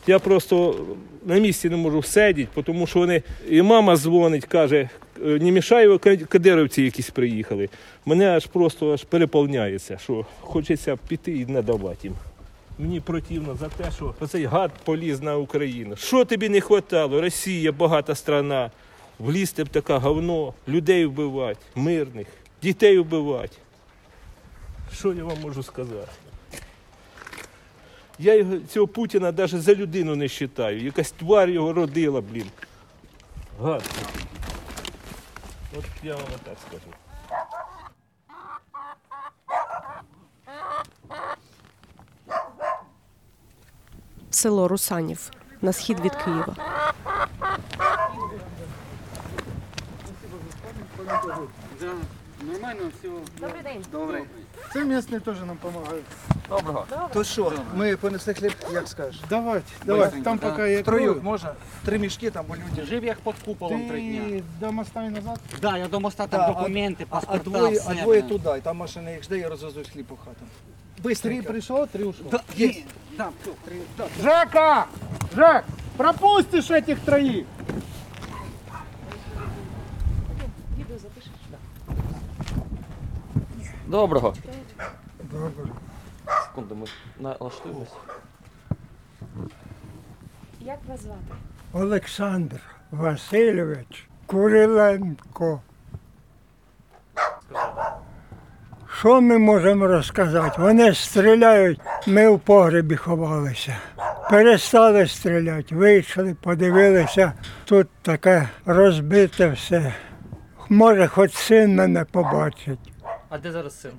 Я 0.07 0.19
просто 0.19 0.85
на 1.25 1.39
місці 1.39 1.69
не 1.69 1.75
можу 1.75 2.03
сидіти, 2.03 2.61
тому 2.63 2.87
що 2.87 2.99
вони. 2.99 3.23
І 3.49 3.61
мама 3.61 3.97
дзвонить, 3.97 4.45
каже, 4.45 4.89
«Е, 5.25 5.39
не 5.41 5.51
мішає, 5.51 5.97
кадировці 6.29 6.81
якісь 6.81 7.09
приїхали. 7.09 7.69
Мене 8.05 8.29
аж 8.29 8.45
просто 8.45 8.93
аж 8.93 9.03
переповняється, 9.03 9.97
що 9.97 10.25
хочеться 10.39 10.97
піти 11.07 11.31
і 11.31 11.45
не 11.45 11.61
давати 11.61 12.07
їм. 12.07 12.15
Мені 12.79 12.99
противно 12.99 13.55
за 13.55 13.67
те, 13.69 13.91
що 13.95 14.13
оцей 14.19 14.45
гад 14.45 14.71
поліз 14.83 15.21
на 15.21 15.37
Україну. 15.37 15.95
Що 15.95 16.25
тобі 16.25 16.49
не 16.49 16.59
вистачало? 16.59 17.21
Росія 17.21 17.71
багата 17.71 18.15
страна. 18.15 18.71
Влізти 19.19 19.63
б 19.63 19.69
таке 19.69 19.93
говно, 19.97 20.53
людей 20.67 21.05
вбивати, 21.05 21.59
мирних, 21.75 22.27
дітей 22.63 22.99
вбивати. 22.99 23.57
Що 24.93 25.13
я 25.13 25.23
вам 25.23 25.37
можу 25.41 25.63
сказати? 25.63 26.07
Я 28.21 28.35
його, 28.35 28.57
цього 28.69 28.87
Путіна 28.87 29.31
навіть 29.31 29.61
за 29.61 29.75
людину 29.75 30.15
не 30.15 30.27
вважаю. 30.27 30.83
Якась 30.83 31.11
тварь 31.11 31.49
його 31.49 31.73
родила, 31.73 32.21
блін. 32.21 32.45
Гад. 33.61 33.83
От 35.77 35.85
я 36.03 36.15
вам 36.15 36.23
так 36.43 36.57
скажу. 36.67 36.93
Село 44.29 44.67
Русанів 44.67 45.31
на 45.61 45.73
схід 45.73 45.99
від 45.99 46.15
Києва. 46.15 46.55
Нормально 52.41 52.91
все. 52.99 53.09
Добрий 53.39 53.63
день. 53.63 53.85
Добре. 53.91 54.23
Це 54.73 54.85
місні 54.85 55.19
теж 55.19 55.39
нам 55.39 55.57
допомагають. 55.61 56.05
Доброго. 56.51 56.85
То 57.13 57.23
що, 57.23 57.53
ми 57.75 57.97
понесли 57.97 58.33
хліб, 58.33 58.53
як 58.73 58.87
скажеш? 58.87 59.21
Давайте, 59.29 59.71
давайте. 59.85 60.21
Там 60.21 60.37
поки 60.37 60.71
є 60.71 60.83
Трою, 60.83 61.21
можна? 61.23 61.53
Три 61.85 61.97
мішки 61.99 62.31
там, 62.31 62.45
бо 62.47 62.55
люди. 62.55 62.87
Жив 62.87 63.03
як 63.03 63.17
під 63.19 63.33
куполом 63.45 63.89
три 63.89 64.01
дня. 64.01 64.21
Ти 64.29 64.43
до 64.59 64.71
моста 64.71 65.03
і 65.03 65.09
назад? 65.09 65.39
Да, 65.61 65.77
я 65.77 65.87
до 65.87 65.99
моста 65.99 66.27
там 66.27 66.39
Да, 66.39 66.47
документи, 66.47 67.05
а, 67.09 67.15
а, 67.15 67.19
паспорта, 67.19 67.49
двоє, 67.49 67.79
все. 67.79 67.91
а 67.91 67.93
двоє 67.93 68.21
блин. 68.21 68.39
туди, 68.39 68.57
і 68.57 68.61
там 68.61 68.77
машина 68.77 69.11
їх 69.11 69.23
жде 69.23 69.37
і 69.39 69.47
розвезуть 69.47 69.89
хліб 69.89 70.05
по 70.05 70.15
хатам. 70.15 71.15
Три 71.21 71.41
прийшло, 71.41 71.85
три 71.85 72.03
ушло. 72.03 72.25
Да, 72.31 72.41
є. 72.55 72.73
Да, 73.17 73.29
все, 73.41 73.51
три. 73.65 73.75
Да. 73.97 74.07
Жека! 74.23 74.85
Жек, 75.35 75.63
пропустишь 75.97 76.71
этих 76.71 76.97
троих! 77.05 77.45
Доброго. 83.87 84.33
Доброго. 85.31 85.75
Секунду, 86.51 86.75
ми 86.75 86.85
налаштуємось. 87.19 87.93
Як 90.59 90.77
вас 90.87 91.01
звати? 91.01 91.19
Олександр 91.73 92.61
Васильович 92.91 94.07
Куриленко. 94.25 95.61
Що 98.99 99.21
ми 99.21 99.37
можемо 99.37 99.87
розказати? 99.87 100.61
Вони 100.61 100.93
стріляють, 100.93 101.81
ми 102.07 102.29
в 102.29 102.39
погребі 102.39 102.95
ховалися. 102.95 103.77
Перестали 104.29 105.07
стріляти, 105.07 105.75
вийшли, 105.75 106.35
подивилися, 106.41 107.33
тут 107.65 107.87
таке 108.01 108.49
розбите 108.65 109.49
все. 109.49 109.95
Може, 110.69 111.07
хоч 111.07 111.33
син 111.33 111.75
мене 111.75 112.05
побачить. 112.05 112.79
А 113.33 113.37
де 113.37 113.51
зараз 113.51 113.81
син? 113.81 113.91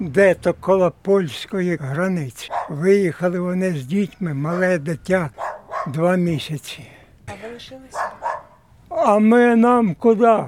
де 0.00 0.34
то 0.34 0.54
коло 0.54 0.92
польської 1.02 1.76
границі. 1.76 2.50
Виїхали 2.68 3.40
вони 3.40 3.72
з 3.72 3.84
дітьми, 3.84 4.34
мале 4.34 4.78
дитя, 4.78 5.30
два 5.86 6.16
місяці. 6.16 6.86
А 7.26 7.32
ви 7.42 7.52
лишилися? 7.54 8.10
А 8.88 9.18
ми 9.18 9.56
нам 9.56 9.94
куди? 9.94 10.44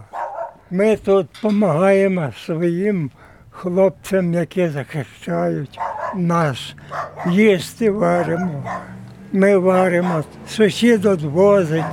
Ми 0.70 0.96
тут 0.96 1.26
допомагаємо 1.34 2.32
своїм 2.46 3.10
хлопцям, 3.50 4.34
які 4.34 4.68
захищають 4.68 5.78
нас. 6.14 6.74
Їсти 7.26 7.90
варимо. 7.90 8.64
ми 9.32 9.58
варимо, 9.58 10.24
сусід 10.48 11.04
відвозить, 11.04 11.84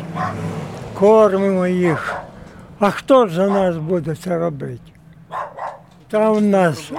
кормимо 0.93 1.67
їх. 1.67 2.15
А 2.79 2.91
хто 2.91 3.27
ж 3.27 3.35
за 3.35 3.47
нас 3.47 3.77
буде 3.77 4.15
це 4.15 4.37
робити? 4.37 4.88
Там 6.09 6.37
у 6.37 6.39
нас 6.39 6.91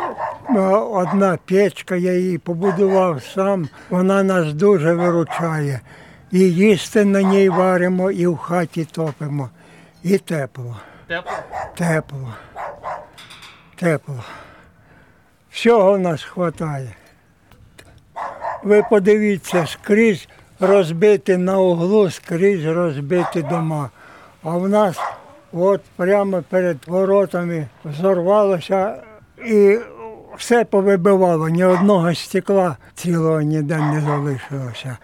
е, 0.50 0.60
одна 0.70 1.38
печка, 1.44 1.96
я 1.96 2.12
її 2.12 2.38
побудував 2.38 3.22
сам, 3.22 3.68
вона 3.90 4.22
нас 4.22 4.52
дуже 4.52 4.94
виручає. 4.94 5.80
І 6.30 6.38
їсти 6.38 7.04
на 7.04 7.22
ній 7.22 7.48
варимо, 7.48 8.10
і 8.10 8.26
в 8.26 8.36
хаті 8.36 8.84
топимо. 8.84 9.50
І 10.02 10.18
тепло. 10.18 10.76
Тепло? 11.06 11.32
Тепло. 11.74 12.34
Тепло. 13.76 14.24
Всього 15.50 15.92
в 15.92 15.98
нас 15.98 16.26
вистачає. 16.36 16.94
Ви 18.62 18.82
подивіться, 18.90 19.66
скрізь 19.66 20.28
розбиті 20.60 21.36
на 21.36 21.58
углу, 21.58 22.10
скрізь 22.10 22.66
розбиті 22.66 23.42
дома. 23.42 23.90
А 24.42 24.50
в 24.50 24.68
нас 24.68 24.96
от 25.52 25.80
прямо 25.96 26.42
перед 26.42 26.76
воротами 26.86 27.66
взорвалося 27.84 28.96
і 29.46 29.78
все 30.36 30.64
повибивало, 30.64 31.48
ні 31.48 31.64
одного 31.64 32.14
стекла 32.14 32.76
цілого 32.94 33.40
ніде 33.40 33.78
не 33.78 34.00
залишилося. 34.00 34.96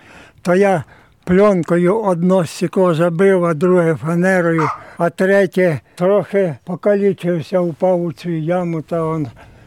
То 0.43 0.55
я 0.55 0.85
пленкою 1.25 2.03
одно 2.03 2.47
стекло 2.47 2.95
забив, 2.95 3.45
а 3.45 3.55
друге 3.55 3.95
фанерою, 3.95 4.69
а 4.99 5.11
третє 5.11 5.81
трохи 5.95 6.57
покалічився, 6.65 7.61
упав 7.61 8.03
у 8.03 8.13
цю 8.13 8.31
яму, 8.31 8.83
та 8.83 9.03
он 9.03 9.27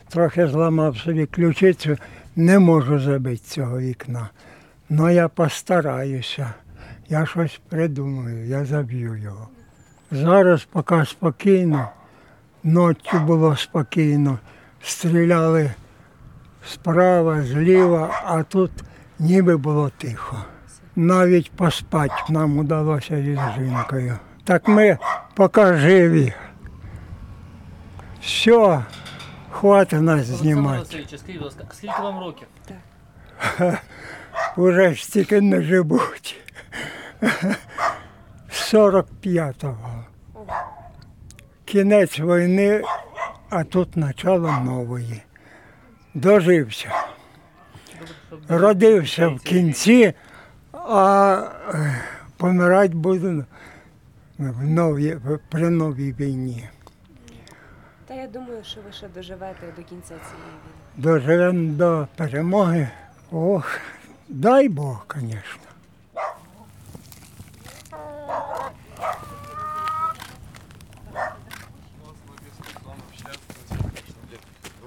трохи 0.09 0.47
зламав 0.47 0.97
собі 0.97 1.25
ключицю. 1.25 1.97
Не 2.35 2.59
можу 2.59 2.99
забити 2.99 3.37
цього 3.37 3.79
вікна. 3.79 4.29
Ну 4.89 5.09
я 5.09 5.27
постараюся. 5.27 6.53
Я 7.09 7.25
щось 7.25 7.61
придумаю, 7.69 8.47
я 8.47 8.65
заб'ю 8.65 9.15
його. 9.15 9.47
Зараз 10.11 10.63
поки 10.63 11.05
спокійно, 11.05 11.89
ночі 12.63 13.17
було 13.17 13.55
спокійно. 13.55 14.39
Стріляли 14.81 15.71
справа, 16.67 17.41
зліва, 17.41 18.21
а 18.25 18.43
тут 18.43 18.71
ніби 19.19 19.57
було 19.57 19.89
тихо. 19.97 20.37
Навіть 20.95 21.51
поспати 21.51 22.13
нам 22.29 22.59
вдалося 22.59 23.17
із 23.17 23.39
жінкою. 23.57 24.17
Так 24.43 24.67
ми 24.67 24.97
поки 25.33 25.73
живі. 25.73 26.33
Все, 28.21 28.83
хватить 29.51 30.01
нас 30.01 30.25
знімати. 30.25 30.85
Скажіть, 30.85 31.25
будь 31.27 31.41
ласка, 31.41 31.63
скільки 31.71 32.01
вам 32.01 32.19
років? 32.19 32.47
Уже 34.57 34.95
стільки 34.95 35.41
не 35.41 35.61
живуть. 35.61 36.35
45-го. 38.49 39.98
Кінець 41.69 42.19
війни, 42.19 42.83
а 43.49 43.63
тут 43.63 43.97
начало 43.97 44.51
нової. 44.51 45.21
Дожився. 46.13 46.91
Родився 48.47 49.27
в 49.27 49.39
кінці, 49.39 50.13
а 50.71 51.41
е, 51.73 52.03
помирати 52.37 52.93
буду 52.93 53.45
в 54.37 54.63
новій, 54.63 55.17
при 55.49 55.69
новій 55.69 56.13
війні. 56.13 56.69
Та 58.07 58.13
я 58.13 58.27
думаю, 58.27 58.63
що 58.63 58.79
ви 58.85 58.91
ще 58.91 59.07
доживете 59.07 59.73
до 59.77 59.83
кінця 59.83 60.07
цієї 60.07 60.53
війни. 60.63 60.97
Доживемо 60.97 61.73
до 61.73 62.07
перемоги. 62.15 62.89
Ох, 63.31 63.79
дай 64.29 64.69
Бог, 64.69 65.05
звісно. 65.15 65.68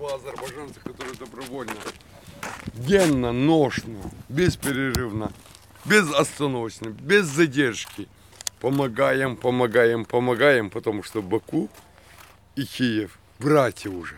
Два 0.03 0.17
азербайджанца, 0.17 0.81
которые 0.81 1.15
добровольно, 1.15 1.77
денно, 2.75 3.31
ношно, 3.31 4.01
бесперерывно, 4.29 5.33
безостановочно, 5.85 6.88
без 6.88 7.27
задержки 7.27 8.09
помогаем, 8.61 9.37
помогаем, 9.37 10.05
помогаем, 10.05 10.71
потому 10.71 11.05
что 11.05 11.23
Баку 11.23 11.69
и 12.57 12.65
Киев 12.65 13.17
братья 13.38 13.91
уже. 13.91 14.17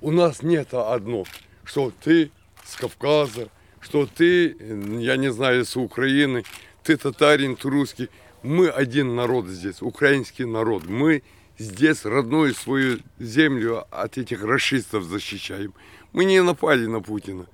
У 0.00 0.12
нас 0.12 0.44
нет 0.44 0.72
одно, 0.72 1.24
что 1.64 1.92
ты 2.00 2.30
с 2.64 2.76
Кавказа, 2.76 3.48
что 3.80 4.06
ты, 4.06 4.56
я 5.00 5.16
не 5.16 5.32
знаю, 5.32 5.64
с 5.64 5.76
Украины, 5.76 6.44
ты 6.84 6.96
татарин, 6.96 7.56
ты 7.56 7.68
русский. 7.68 8.08
Мы 8.44 8.68
один 8.68 9.16
народ 9.16 9.48
здесь, 9.48 9.82
украинский 9.82 10.44
народ. 10.44 10.86
Мы 10.86 11.24
здесь 11.58 12.04
родную 12.04 12.54
свою 12.54 13.00
землю 13.18 13.84
от 13.90 14.16
этих 14.18 14.42
расистов 14.42 15.04
защищаем. 15.04 15.74
Мы 16.12 16.24
не 16.24 16.42
напали 16.42 16.86
на 16.86 17.00
Путина. 17.00 17.46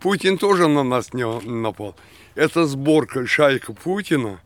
Путин 0.00 0.36
тоже 0.36 0.68
на 0.68 0.82
нас 0.82 1.14
не 1.14 1.24
напал. 1.24 1.96
Это 2.34 2.66
сборка, 2.66 3.26
шайка 3.26 3.72
Путина, 3.72 4.40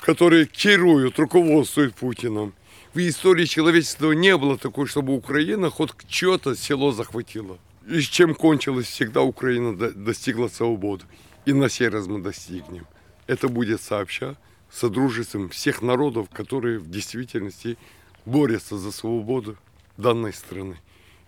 которые 0.00 0.46
керуют, 0.46 1.18
руководствуют 1.18 1.94
Путиным. 1.94 2.54
В 2.92 2.98
истории 2.98 3.46
человечества 3.46 4.12
не 4.12 4.36
было 4.36 4.58
такой, 4.58 4.86
чтобы 4.86 5.14
Украина 5.14 5.70
хоть 5.70 5.92
что-то 6.08 6.56
село 6.56 6.92
захватила. 6.92 7.58
И 7.88 8.00
с 8.00 8.04
чем 8.04 8.34
кончилось, 8.34 8.86
всегда 8.86 9.22
Украина 9.22 9.76
до- 9.76 9.92
достигла 9.92 10.48
свободы. 10.48 11.04
И 11.46 11.52
на 11.52 11.68
сей 11.68 11.88
раз 11.88 12.06
мы 12.06 12.20
достигнем. 12.20 12.86
Это 13.26 13.48
будет 13.48 13.80
сообща 13.80 14.36
содружеством 14.72 15.48
всех 15.48 15.82
народов, 15.82 16.28
которые 16.32 16.78
в 16.78 16.90
действительности 16.90 17.76
борются 18.24 18.78
за 18.78 18.92
свободу 18.92 19.56
данной 19.96 20.32
страны. 20.32 20.78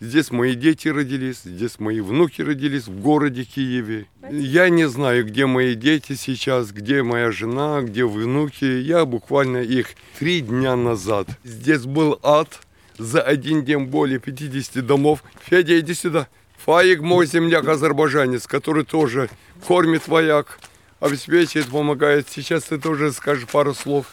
Здесь 0.00 0.30
мои 0.30 0.54
дети 0.54 0.88
родились, 0.88 1.42
здесь 1.44 1.78
мои 1.78 2.00
внуки 2.00 2.42
родились 2.42 2.88
в 2.88 3.00
городе 3.00 3.44
Киеве. 3.44 4.06
Я 4.30 4.68
не 4.68 4.88
знаю, 4.88 5.24
где 5.24 5.46
мои 5.46 5.74
дети 5.74 6.14
сейчас, 6.14 6.72
где 6.72 7.02
моя 7.02 7.30
жена, 7.30 7.80
где 7.80 8.04
внуки. 8.04 8.64
Я 8.64 9.04
буквально 9.04 9.58
их 9.58 9.90
три 10.18 10.40
дня 10.40 10.76
назад. 10.76 11.28
Здесь 11.44 11.84
был 11.84 12.18
ад. 12.22 12.60
За 12.98 13.22
один 13.22 13.64
день 13.64 13.86
более 13.86 14.18
50 14.18 14.84
домов. 14.84 15.24
Федя, 15.42 15.78
иди 15.80 15.94
сюда. 15.94 16.28
Фаик 16.64 17.00
мой 17.00 17.26
земляк 17.26 17.66
азербайджанец, 17.66 18.46
который 18.46 18.84
тоже 18.84 19.28
кормит 19.66 20.06
вояк, 20.08 20.58
обеспечивает, 21.04 21.70
помогает. 21.70 22.28
Сейчас 22.28 22.64
ты 22.64 22.78
тоже 22.78 23.12
скажешь 23.12 23.46
пару 23.46 23.74
слов. 23.74 24.06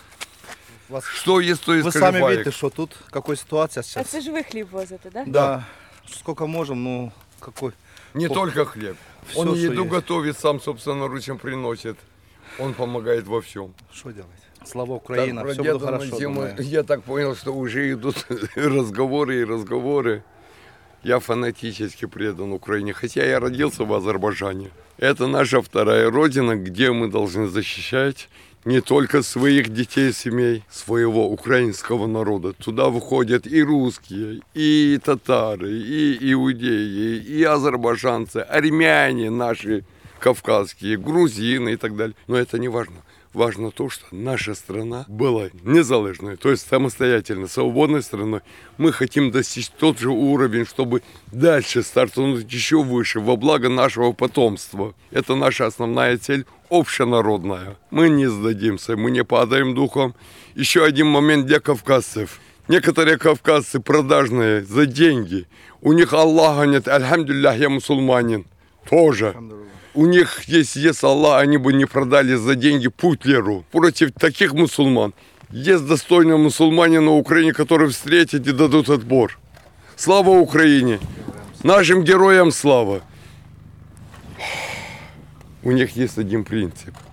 Что 1.13 1.39
есть, 1.39 1.63
то 1.63 1.73
и 1.73 1.81
Вы 1.81 1.91
сами 1.91 2.19
Фаик. 2.19 2.37
видите, 2.39 2.51
что 2.51 2.69
тут, 2.69 2.97
какая 3.11 3.37
ситуация 3.37 3.79
А 3.81 3.83
сейчас. 3.83 4.07
це 4.09 4.21
ж 4.21 4.31
ви 4.31 4.43
хліб 4.43 4.67
возите, 4.71 5.09
так? 5.09 5.29
Да. 5.29 5.65
Сколько 6.09 6.47
можем, 6.47 6.83
ну, 6.83 7.11
какой. 7.39 7.71
Не 8.13 8.27
По- 8.27 8.33
только 8.33 8.65
хлеб. 8.65 8.95
Всё, 9.33 9.39
Он 9.41 9.55
еду 9.55 9.81
есть. 9.83 9.89
готовит, 9.91 10.37
сам 10.39 10.59
собственноручно 10.59 11.35
приносит. 11.37 11.95
Он 12.59 12.73
помогает 12.73 13.25
во 13.27 13.39
всем. 13.39 13.73
Что 13.93 14.11
делать? 14.11 14.29
Слава 14.65 14.93
Украина, 14.95 15.41
Так, 15.41 15.51
все 15.53 15.63
Деда 15.63 15.79
хорошо. 15.79 16.19
Думаю. 16.19 16.55
Я 16.59 16.83
так 16.83 17.01
понял, 17.03 17.35
что 17.35 17.53
уже 17.53 17.91
идут 17.93 18.25
разговоры 18.55 19.39
и 19.41 19.45
разговоры. 19.45 20.23
Я 21.03 21.19
фанатически 21.19 22.05
предан 22.07 22.51
Украине, 22.51 22.93
хотя 22.93 23.23
я 23.25 23.39
родился 23.39 23.85
в 23.85 23.93
Азербайджане. 23.93 24.69
Это 24.97 25.27
наша 25.27 25.61
вторая 25.61 26.09
родина, 26.09 26.55
где 26.55 26.91
мы 26.91 27.07
должны 27.07 27.47
защищать 27.47 28.29
не 28.65 28.81
только 28.81 29.23
своих 29.23 29.69
детей, 29.69 30.13
семей, 30.13 30.63
своего 30.69 31.29
украинского 31.29 32.07
народа. 32.07 32.53
Туда 32.53 32.89
выходят 32.89 33.47
и 33.47 33.63
русские, 33.63 34.41
и 34.53 34.99
татары, 35.03 35.71
и 35.71 36.33
иудеи, 36.33 37.17
и 37.17 37.43
азербайджанцы, 37.43 38.37
армяне 38.37 39.29
наши 39.29 39.83
кавказские, 40.19 40.97
грузины 40.97 41.73
и 41.73 41.77
так 41.77 41.95
далее. 41.95 42.15
Но 42.27 42.37
это 42.37 42.59
не 42.59 42.67
важно. 42.67 42.97
Важно 43.33 43.71
то, 43.71 43.89
что 43.89 44.05
наша 44.11 44.55
страна 44.55 45.05
была 45.07 45.49
незалежной, 45.63 46.35
то 46.35 46.51
есть 46.51 46.67
самостоятельно, 46.67 47.47
свободной 47.47 48.03
страной. 48.03 48.41
Мы 48.77 48.91
хотим 48.91 49.31
достичь 49.31 49.69
тот 49.69 49.99
же 49.99 50.09
уровень, 50.09 50.65
чтобы 50.65 51.01
дальше 51.31 51.81
стартануть 51.81 52.51
еще 52.51 52.83
выше, 52.83 53.21
во 53.21 53.37
благо 53.37 53.69
нашего 53.69 54.11
потомства. 54.11 54.93
Это 55.11 55.35
наша 55.35 55.65
основная 55.65 56.17
цель, 56.17 56.45
общенародная. 56.69 57.77
Мы 57.89 58.09
не 58.09 58.27
сдадимся, 58.27 58.97
мы 58.97 59.11
не 59.11 59.23
падаем 59.23 59.75
духом. 59.75 60.13
Еще 60.55 60.83
один 60.83 61.07
момент 61.07 61.45
для 61.45 61.61
кавказцев. 61.61 62.41
Некоторые 62.67 63.17
кавказцы 63.17 63.79
продажные 63.79 64.61
за 64.63 64.85
деньги. 64.85 65.47
У 65.81 65.93
них 65.93 66.11
Аллаха 66.11 66.65
нет, 66.65 66.89
альхамдулиллах, 66.89 67.57
я 67.57 67.69
мусульманин. 67.69 68.45
Тоже. 68.89 69.35
У 69.93 70.05
них 70.05 70.43
есть, 70.45 70.75
есть 70.75 71.03
Аллах, 71.03 71.41
они 71.41 71.57
бы 71.57 71.73
не 71.73 71.85
продали 71.85 72.35
за 72.35 72.55
деньги 72.55 72.87
Путлеру. 72.87 73.65
Против 73.71 74.13
таких 74.13 74.53
мусульман 74.53 75.13
есть 75.49 75.85
достойные 75.85 76.37
мусульмане 76.37 77.01
на 77.01 77.11
Украине, 77.11 77.51
которые 77.51 77.89
встретят 77.89 78.47
и 78.47 78.51
дадут 78.51 78.89
отбор. 78.89 79.37
Слава 79.97 80.29
Украине! 80.29 80.99
Нашим 81.63 82.03
героям 82.03 82.51
слава! 82.51 83.01
у 85.63 85.71
них 85.71 85.95
есть 85.95 86.17
один 86.17 86.43
принцип– 86.43 86.95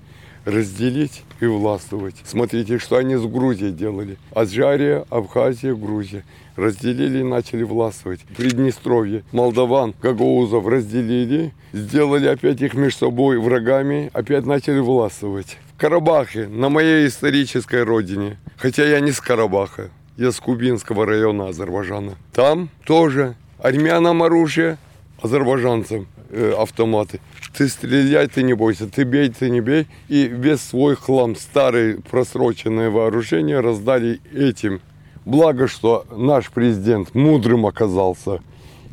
разделить 0.48 1.22
и 1.40 1.46
властвовать. 1.46 2.16
Смотрите, 2.24 2.78
что 2.78 2.96
они 2.96 3.16
с 3.16 3.24
Грузией 3.24 3.72
делали. 3.72 4.16
Аджария, 4.34 5.04
Абхазия, 5.10 5.74
Грузия. 5.74 6.24
Разделили 6.56 7.18
и 7.20 7.22
начали 7.22 7.62
властвовать. 7.62 8.20
Приднестровье, 8.36 9.22
молдаван, 9.30 9.94
гагаузов 10.02 10.66
разделили, 10.66 11.52
сделали 11.72 12.26
опять 12.26 12.60
их 12.62 12.74
между 12.74 12.98
собой 12.98 13.38
врагами, 13.38 14.10
опять 14.12 14.44
начали 14.44 14.80
властвовать. 14.80 15.58
В 15.76 15.80
Карабахе, 15.80 16.48
на 16.48 16.68
моей 16.68 17.06
исторической 17.06 17.84
родине, 17.84 18.38
хотя 18.56 18.84
я 18.84 18.98
не 18.98 19.12
с 19.12 19.20
Карабаха, 19.20 19.90
я 20.16 20.32
с 20.32 20.40
Кубинского 20.40 21.06
района 21.06 21.48
Азербайджана. 21.48 22.16
Там 22.32 22.70
тоже 22.84 23.36
армянам 23.60 24.24
оружие, 24.24 24.78
азербайджанцам 25.22 26.08
э, 26.30 26.54
автоматы. 26.58 27.20
Ты 27.56 27.68
стреляй, 27.68 28.28
ты 28.28 28.42
не 28.42 28.54
бойся, 28.54 28.86
ты 28.86 29.04
бей, 29.04 29.30
ты 29.30 29.50
не 29.50 29.60
бей. 29.60 29.86
И 30.08 30.26
весь 30.26 30.60
свой 30.60 30.96
хлам, 30.96 31.36
старые 31.36 32.00
просроченные 32.10 32.90
вооружения 32.90 33.60
раздали 33.60 34.20
этим. 34.32 34.80
Благо, 35.24 35.68
что 35.68 36.06
наш 36.10 36.50
президент 36.50 37.14
мудрым 37.14 37.66
оказался 37.66 38.40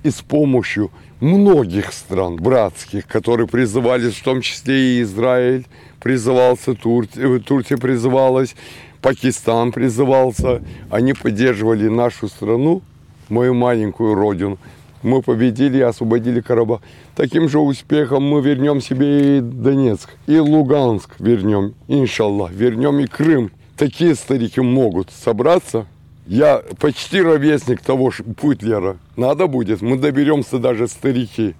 и 0.03 0.09
с 0.09 0.21
помощью 0.21 0.91
многих 1.19 1.93
стран 1.93 2.35
братских, 2.35 3.07
которые 3.07 3.47
призывались, 3.47 4.15
в 4.15 4.23
том 4.23 4.41
числе 4.41 4.99
и 4.99 5.01
Израиль, 5.01 5.65
призывался 5.99 6.75
Турция, 6.75 7.39
Турция 7.39 7.77
призывалась, 7.77 8.55
Пакистан 9.01 9.71
призывался. 9.71 10.61
Они 10.89 11.13
поддерживали 11.13 11.87
нашу 11.87 12.27
страну, 12.27 12.81
мою 13.29 13.53
маленькую 13.53 14.15
родину. 14.15 14.57
Мы 15.05 15.21
победили 15.21 15.77
и 15.77 15.81
освободили 15.81 16.41
Карабах. 16.41 16.81
Таким 17.15 17.47
же 17.47 17.59
успехом 17.59 18.23
мы 18.23 18.41
вернем 18.41 18.81
себе 18.81 19.37
и 19.37 19.39
Донецк, 19.39 20.09
и 20.25 20.39
Луганск 20.39 21.19
вернем, 21.19 21.75
иншаллах, 21.87 22.49
вернем 22.51 22.97
и 22.99 23.05
Крым. 23.05 23.51
Такие 23.77 24.15
старики 24.15 24.61
могут 24.61 25.11
собраться. 25.11 25.85
Я 26.25 26.63
почти 26.79 27.21
ровесник 27.21 27.81
того 27.81 28.09
ж 28.09 28.23
Путлера. 28.35 28.97
Надо 29.15 29.45
будет, 29.45 29.83
мы 29.83 29.99
доберемся 29.99 30.57
даже 30.57 30.87
старики 30.87 31.53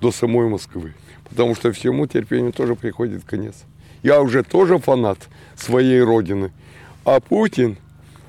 до 0.00 0.10
самой 0.10 0.48
Москвы. 0.48 0.94
Потому 1.28 1.54
что 1.54 1.70
всему 1.72 2.06
терпению 2.06 2.54
тоже 2.54 2.76
приходит 2.76 3.24
конец. 3.24 3.56
Я 4.02 4.22
уже 4.22 4.42
тоже 4.42 4.78
фанат 4.78 5.18
своей 5.54 6.00
родины. 6.00 6.50
А 7.04 7.20
Путин 7.20 7.76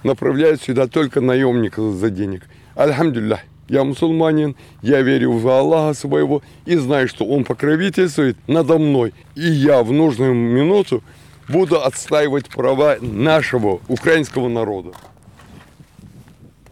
направляет 0.04 0.62
сюда 0.62 0.88
только 0.88 1.22
наемников 1.22 1.96
за 1.96 2.10
денег. 2.10 2.44
Альхамдулилlah, 2.76 3.40
я 3.70 3.84
мусульманин, 3.84 4.56
я 4.82 5.02
верю 5.02 5.34
в 5.34 5.48
Аллаха 5.48 5.94
своего 5.94 6.42
и 6.66 6.76
знаю, 6.76 7.08
что 7.08 7.26
Он 7.26 7.46
покровительствует 7.46 8.36
надо 8.48 8.78
мной. 8.78 9.14
И 9.36 9.48
я 9.48 9.84
в 9.84 9.92
нужную 9.92 10.34
минуту 10.34 11.04
буду 11.48 11.82
отстаивать 11.82 12.50
права 12.50 12.98
нашего 13.00 13.80
украинского 13.88 14.50
народа. 14.50 14.92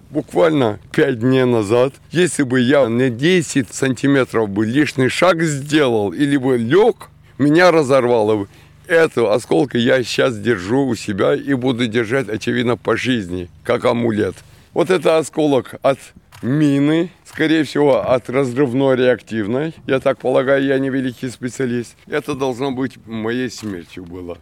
Буквально 0.10 0.80
пять 0.92 1.20
дней 1.20 1.44
назад, 1.44 1.94
если 2.12 2.44
бы 2.44 2.60
я 2.62 2.88
на 2.88 3.10
10 3.10 3.74
сантиметров 3.74 4.50
бы 4.50 4.66
лишний 4.66 5.10
шаг 5.10 5.44
сделал 5.44 6.12
или 6.14 6.38
бы 6.38 6.58
лег, 6.58 7.10
меня 7.38 7.72
разорвало 7.72 8.38
бы. 8.38 8.48
Это 8.88 9.34
осколка 9.34 9.78
я 9.78 10.02
сейчас 10.02 10.40
держу 10.40 10.88
у 10.88 10.96
себя 10.96 11.36
и 11.36 11.54
буду 11.54 11.88
держать, 11.88 12.30
очевидно, 12.30 12.78
по 12.78 12.96
жизни, 12.96 13.50
как 13.64 13.84
амулет. 13.84 14.36
Вот 14.74 14.90
это 14.90 15.18
осколок 15.18 15.76
от 15.82 16.00
мины, 16.42 17.12
скорее 17.26 17.64
всего, 17.64 18.10
от 18.10 18.30
разрывной 18.30 18.96
реактивной. 18.96 19.74
Я 19.86 20.00
так 20.00 20.20
полагаю, 20.20 20.64
я 20.64 20.80
не 20.80 20.90
великий 20.90 21.30
специалист. 21.30 21.96
Это 22.08 22.36
должно 22.36 22.72
быть 22.72 22.98
моей 23.06 23.50
смертью 23.50 24.06
было. 24.06 24.38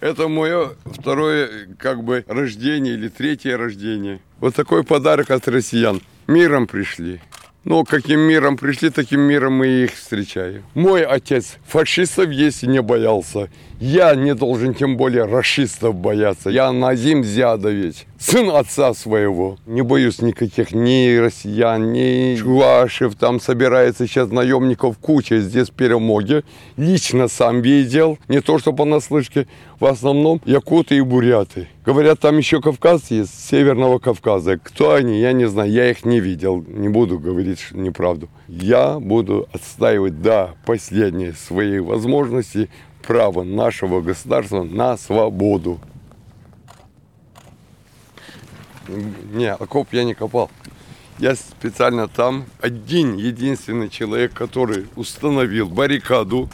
Это 0.00 0.28
мое 0.28 0.72
второе, 0.84 1.68
как 1.78 2.04
бы, 2.04 2.24
рождение 2.28 2.94
или 2.94 3.08
третье 3.08 3.56
рождение. 3.56 4.20
Вот 4.38 4.54
такой 4.54 4.84
подарок 4.84 5.30
от 5.30 5.48
россиян. 5.48 6.00
Миром 6.26 6.66
пришли. 6.66 7.20
Но 7.64 7.84
каким 7.84 8.20
миром 8.20 8.58
пришли, 8.58 8.90
таким 8.90 9.20
миром 9.20 9.54
мы 9.54 9.66
их 9.66 9.94
встречаем. 9.94 10.64
Мой 10.74 11.02
отец 11.02 11.56
фашистов 11.66 12.28
если 12.28 12.66
не 12.66 12.82
боялся. 12.82 13.48
Я 13.80 14.14
не 14.14 14.34
должен 14.34 14.72
тем 14.72 14.96
более 14.96 15.24
расистов 15.24 15.96
бояться. 15.96 16.48
Я 16.48 16.70
Назим 16.70 17.24
Зядович, 17.24 18.06
сын 18.18 18.50
отца 18.50 18.94
своего. 18.94 19.58
Не 19.66 19.82
боюсь 19.82 20.22
никаких 20.22 20.72
ни 20.72 21.16
россиян, 21.16 21.92
ни 21.92 22.36
чувашев. 22.36 23.16
Там 23.16 23.40
собирается 23.40 24.06
сейчас 24.06 24.30
наемников 24.30 24.98
куча 24.98 25.40
здесь 25.40 25.70
в 25.70 25.72
Перемоге. 25.72 26.44
Лично 26.76 27.26
сам 27.26 27.62
видел, 27.62 28.18
не 28.28 28.40
то 28.40 28.58
что 28.58 28.72
понаслышке, 28.72 29.48
в 29.80 29.86
основном 29.86 30.40
якуты 30.44 30.96
и 30.96 31.00
буряты. 31.00 31.68
Говорят, 31.84 32.20
там 32.20 32.38
еще 32.38 32.60
кавказцы 32.60 33.14
есть, 33.14 33.50
Северного 33.50 33.98
Кавказа. 33.98 34.56
Кто 34.56 34.94
они, 34.94 35.20
я 35.20 35.32
не 35.32 35.46
знаю, 35.46 35.70
я 35.70 35.90
их 35.90 36.04
не 36.04 36.20
видел, 36.20 36.64
не 36.66 36.88
буду 36.88 37.18
говорить 37.18 37.66
неправду. 37.72 38.28
Я 38.46 39.00
буду 39.00 39.48
отстаивать 39.52 40.22
до 40.22 40.54
последней 40.64 41.32
своей 41.32 41.80
возможности 41.80 42.70
право 43.06 43.42
нашего 43.42 44.00
государства 44.00 44.62
на 44.62 44.96
свободу. 44.96 45.80
Не, 49.32 49.52
окоп 49.52 49.88
я 49.92 50.04
не 50.04 50.14
копал. 50.14 50.50
Я 51.18 51.36
специально 51.36 52.08
там 52.08 52.44
один 52.60 53.16
единственный 53.16 53.88
человек, 53.88 54.32
который 54.32 54.86
установил 54.96 55.68
баррикаду 55.68 56.50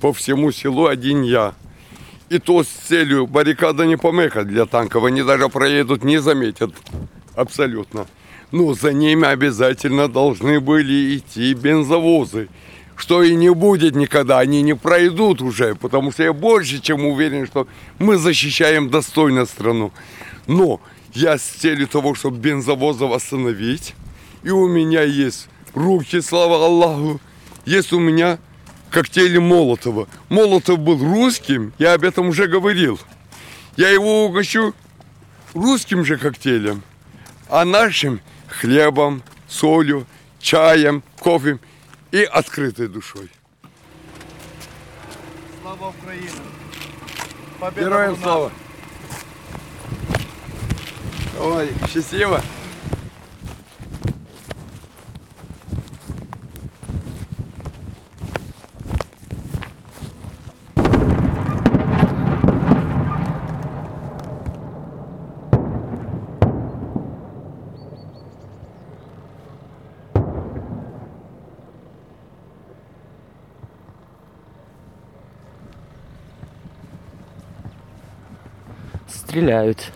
по 0.00 0.12
всему 0.12 0.50
селу, 0.50 0.86
один 0.86 1.22
я. 1.22 1.54
И 2.28 2.38
то 2.38 2.64
с 2.64 2.66
целью 2.66 3.26
баррикада 3.26 3.86
не 3.86 3.96
помеха 3.96 4.44
для 4.44 4.66
танков. 4.66 5.04
Они 5.04 5.22
даже 5.22 5.48
проедут, 5.48 6.02
не 6.02 6.18
заметят. 6.18 6.74
Абсолютно. 7.36 8.06
Но 8.50 8.74
за 8.74 8.92
ними 8.92 9.26
обязательно 9.26 10.08
должны 10.08 10.60
были 10.60 11.16
идти 11.16 11.54
бензовозы. 11.54 12.48
Что 12.96 13.22
и 13.22 13.34
не 13.34 13.50
будет 13.52 13.96
никогда, 13.96 14.38
они 14.38 14.62
не 14.62 14.74
пройдут 14.74 15.40
уже, 15.42 15.74
потому 15.74 16.12
что 16.12 16.22
я 16.22 16.32
больше 16.32 16.80
чем 16.80 17.04
уверен, 17.06 17.46
что 17.46 17.66
мы 17.98 18.16
защищаем 18.16 18.90
достойно 18.90 19.46
страну. 19.46 19.92
Но 20.46 20.80
я 21.14 21.38
с 21.38 21.42
целью 21.42 21.88
того, 21.88 22.14
чтобы 22.14 22.38
бензовозов 22.38 23.12
остановить, 23.12 23.94
и 24.42 24.50
у 24.50 24.68
меня 24.68 25.02
есть 25.02 25.48
руки, 25.74 26.20
слава 26.20 26.64
Аллаху, 26.64 27.20
есть 27.64 27.92
у 27.92 27.98
меня 27.98 28.38
коктейли 28.90 29.38
Молотова. 29.38 30.08
Молотов 30.28 30.78
был 30.78 30.98
русским, 30.98 31.72
я 31.78 31.94
об 31.94 32.04
этом 32.04 32.28
уже 32.28 32.46
говорил. 32.46 33.00
Я 33.76 33.88
его 33.88 34.26
угощу 34.26 34.74
русским 35.54 36.04
же 36.04 36.18
коктейлем, 36.18 36.82
а 37.48 37.64
нашим 37.64 38.20
хлебом, 38.48 39.22
солью, 39.48 40.06
чаем, 40.40 41.02
кофе 41.18 41.58
и 42.12 42.24
открытой 42.24 42.88
душой. 42.88 43.28
Слава 45.62 45.92
Україні! 45.98 46.28
Героям 47.76 48.16
слава! 48.22 48.50
Ой, 51.40 51.68
счастливо! 51.88 52.40
Стріляють. 79.32 79.90